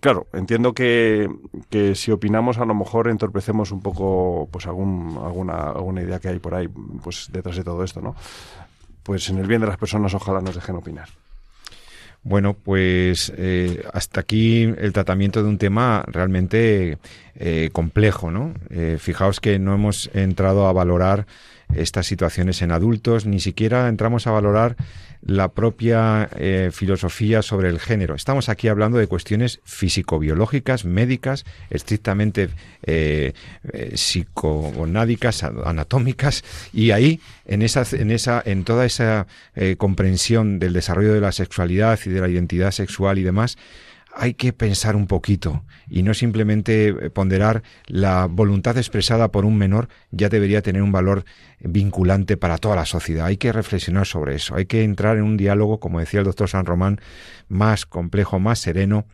[0.00, 1.28] Claro, entiendo que,
[1.70, 6.28] que si opinamos a lo mejor entorpecemos un poco pues algún, alguna, alguna idea que
[6.28, 6.68] hay por ahí
[7.02, 8.14] pues detrás de todo esto, ¿no?
[9.02, 11.08] Pues en el bien de las personas ojalá nos dejen opinar.
[12.24, 16.96] Bueno, pues eh, hasta aquí el tratamiento de un tema realmente
[17.34, 18.54] eh, complejo, ¿no?
[18.70, 21.26] Eh, fijaos que no hemos entrado a valorar
[21.76, 24.76] estas situaciones en adultos, ni siquiera entramos a valorar
[25.26, 28.14] la propia eh, filosofía sobre el género.
[28.14, 32.50] Estamos aquí hablando de cuestiones físico-biológicas, médicas, estrictamente
[32.82, 33.32] eh,
[33.72, 33.96] eh,
[35.64, 39.26] anatómicas, y ahí, en esa, en esa, en toda esa
[39.78, 43.56] comprensión del desarrollo de la sexualidad y de la identidad sexual y demás,
[44.16, 49.56] hay que pensar un poquito y no simplemente eh, ponderar la voluntad expresada por un
[49.56, 51.24] menor ya debería tener un valor
[51.60, 53.26] vinculante para toda la sociedad.
[53.26, 56.48] Hay que reflexionar sobre eso, hay que entrar en un diálogo, como decía el doctor
[56.48, 57.00] San Román,
[57.48, 59.06] más complejo, más sereno,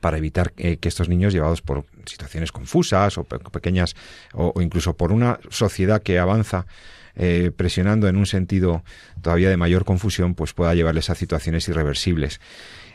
[0.00, 3.94] para evitar que estos niños llevados por situaciones confusas o pequeñas
[4.34, 6.66] o, incluso por una sociedad que avanza
[7.14, 8.84] eh, presionando en un sentido
[9.22, 12.40] todavía de mayor confusión, pues pueda llevarles a situaciones irreversibles.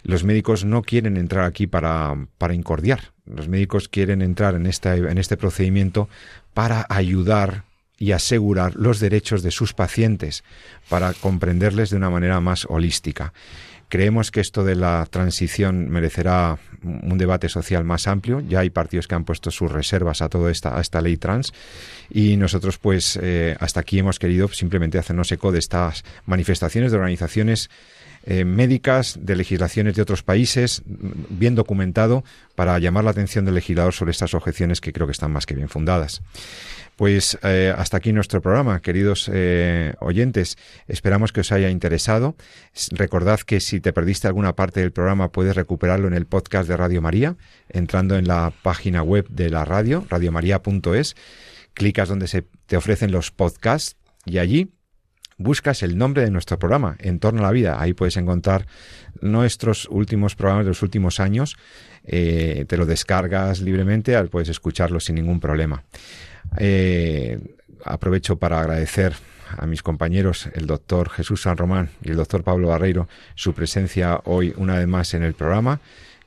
[0.04, 3.12] Los médicos no quieren entrar aquí para, para incordiar.
[3.26, 6.10] Los médicos quieren entrar en, en este procedimiento
[6.54, 7.64] para ayudar
[7.98, 10.44] y asegurar los derechos de sus pacientes,
[10.90, 13.32] para comprenderles de una manera más holística.
[13.90, 18.40] Creemos que esto de la transición merecerá un debate social más amplio.
[18.40, 21.54] Ya hay partidos que han puesto sus reservas a toda esta, esta ley trans
[22.10, 26.98] y nosotros, pues, eh, hasta aquí hemos querido simplemente hacernos eco de estas manifestaciones de
[27.00, 27.70] organizaciones
[28.24, 32.24] eh, médicas, de legislaciones de otros países, bien documentado,
[32.56, 35.56] para llamar la atención del legislador sobre estas objeciones que creo que están más que
[35.56, 36.22] bien fundadas.
[36.96, 40.58] Pues eh, hasta aquí nuestro programa, queridos eh, oyentes.
[40.88, 42.36] Esperamos que os haya interesado.
[42.92, 46.78] Recordad que si te perdiste alguna parte del programa puedes recuperarlo en el podcast de
[46.78, 47.38] Radio María,
[47.70, 51.16] entrando en la página web de la radio, radiomaria.es.
[51.74, 53.96] Clicas donde se te ofrecen los podcasts
[54.26, 54.72] y allí
[55.44, 57.82] buscas el nombre de nuestro programa, En torno a la vida.
[57.82, 58.68] Ahí puedes encontrar
[59.22, 61.58] nuestros últimos programas de los últimos años.
[62.04, 65.84] Eh, te lo descargas libremente, puedes escucharlo sin ningún problema.
[66.58, 67.40] Eh,
[67.86, 69.14] aprovecho para agradecer
[69.58, 74.22] a mis compañeros, el doctor Jesús San Román y el doctor Pablo Barreiro, su presencia
[74.24, 75.82] hoy una vez más en el programa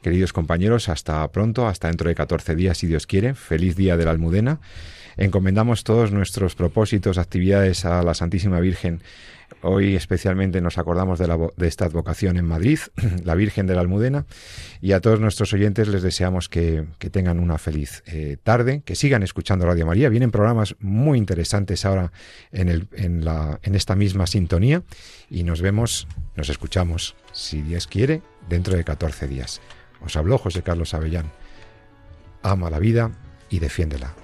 [0.04, 3.32] Queridos compañeros, hasta pronto, hasta dentro de 14 días, si Dios quiere.
[3.32, 4.58] Feliz día de la Almudena.
[5.16, 9.00] Encomendamos todos nuestros propósitos, actividades a la Santísima Virgen
[9.62, 12.78] Hoy especialmente nos acordamos de, la, de, esta advocación en Madrid,
[13.24, 14.26] la Virgen de la Almudena,
[14.80, 18.94] y a todos nuestros oyentes les deseamos que, que tengan una feliz eh, tarde, que
[18.94, 20.08] sigan escuchando Radio María.
[20.08, 22.12] Vienen programas muy interesantes ahora
[22.52, 24.82] en, el, en, la, en esta misma sintonía
[25.30, 26.06] y nos vemos,
[26.36, 29.60] nos escuchamos, si Dios quiere, dentro de 14 días.
[30.04, 31.30] Os habló José Carlos Avellán.
[32.42, 33.12] Ama la vida
[33.48, 34.23] y defiéndela.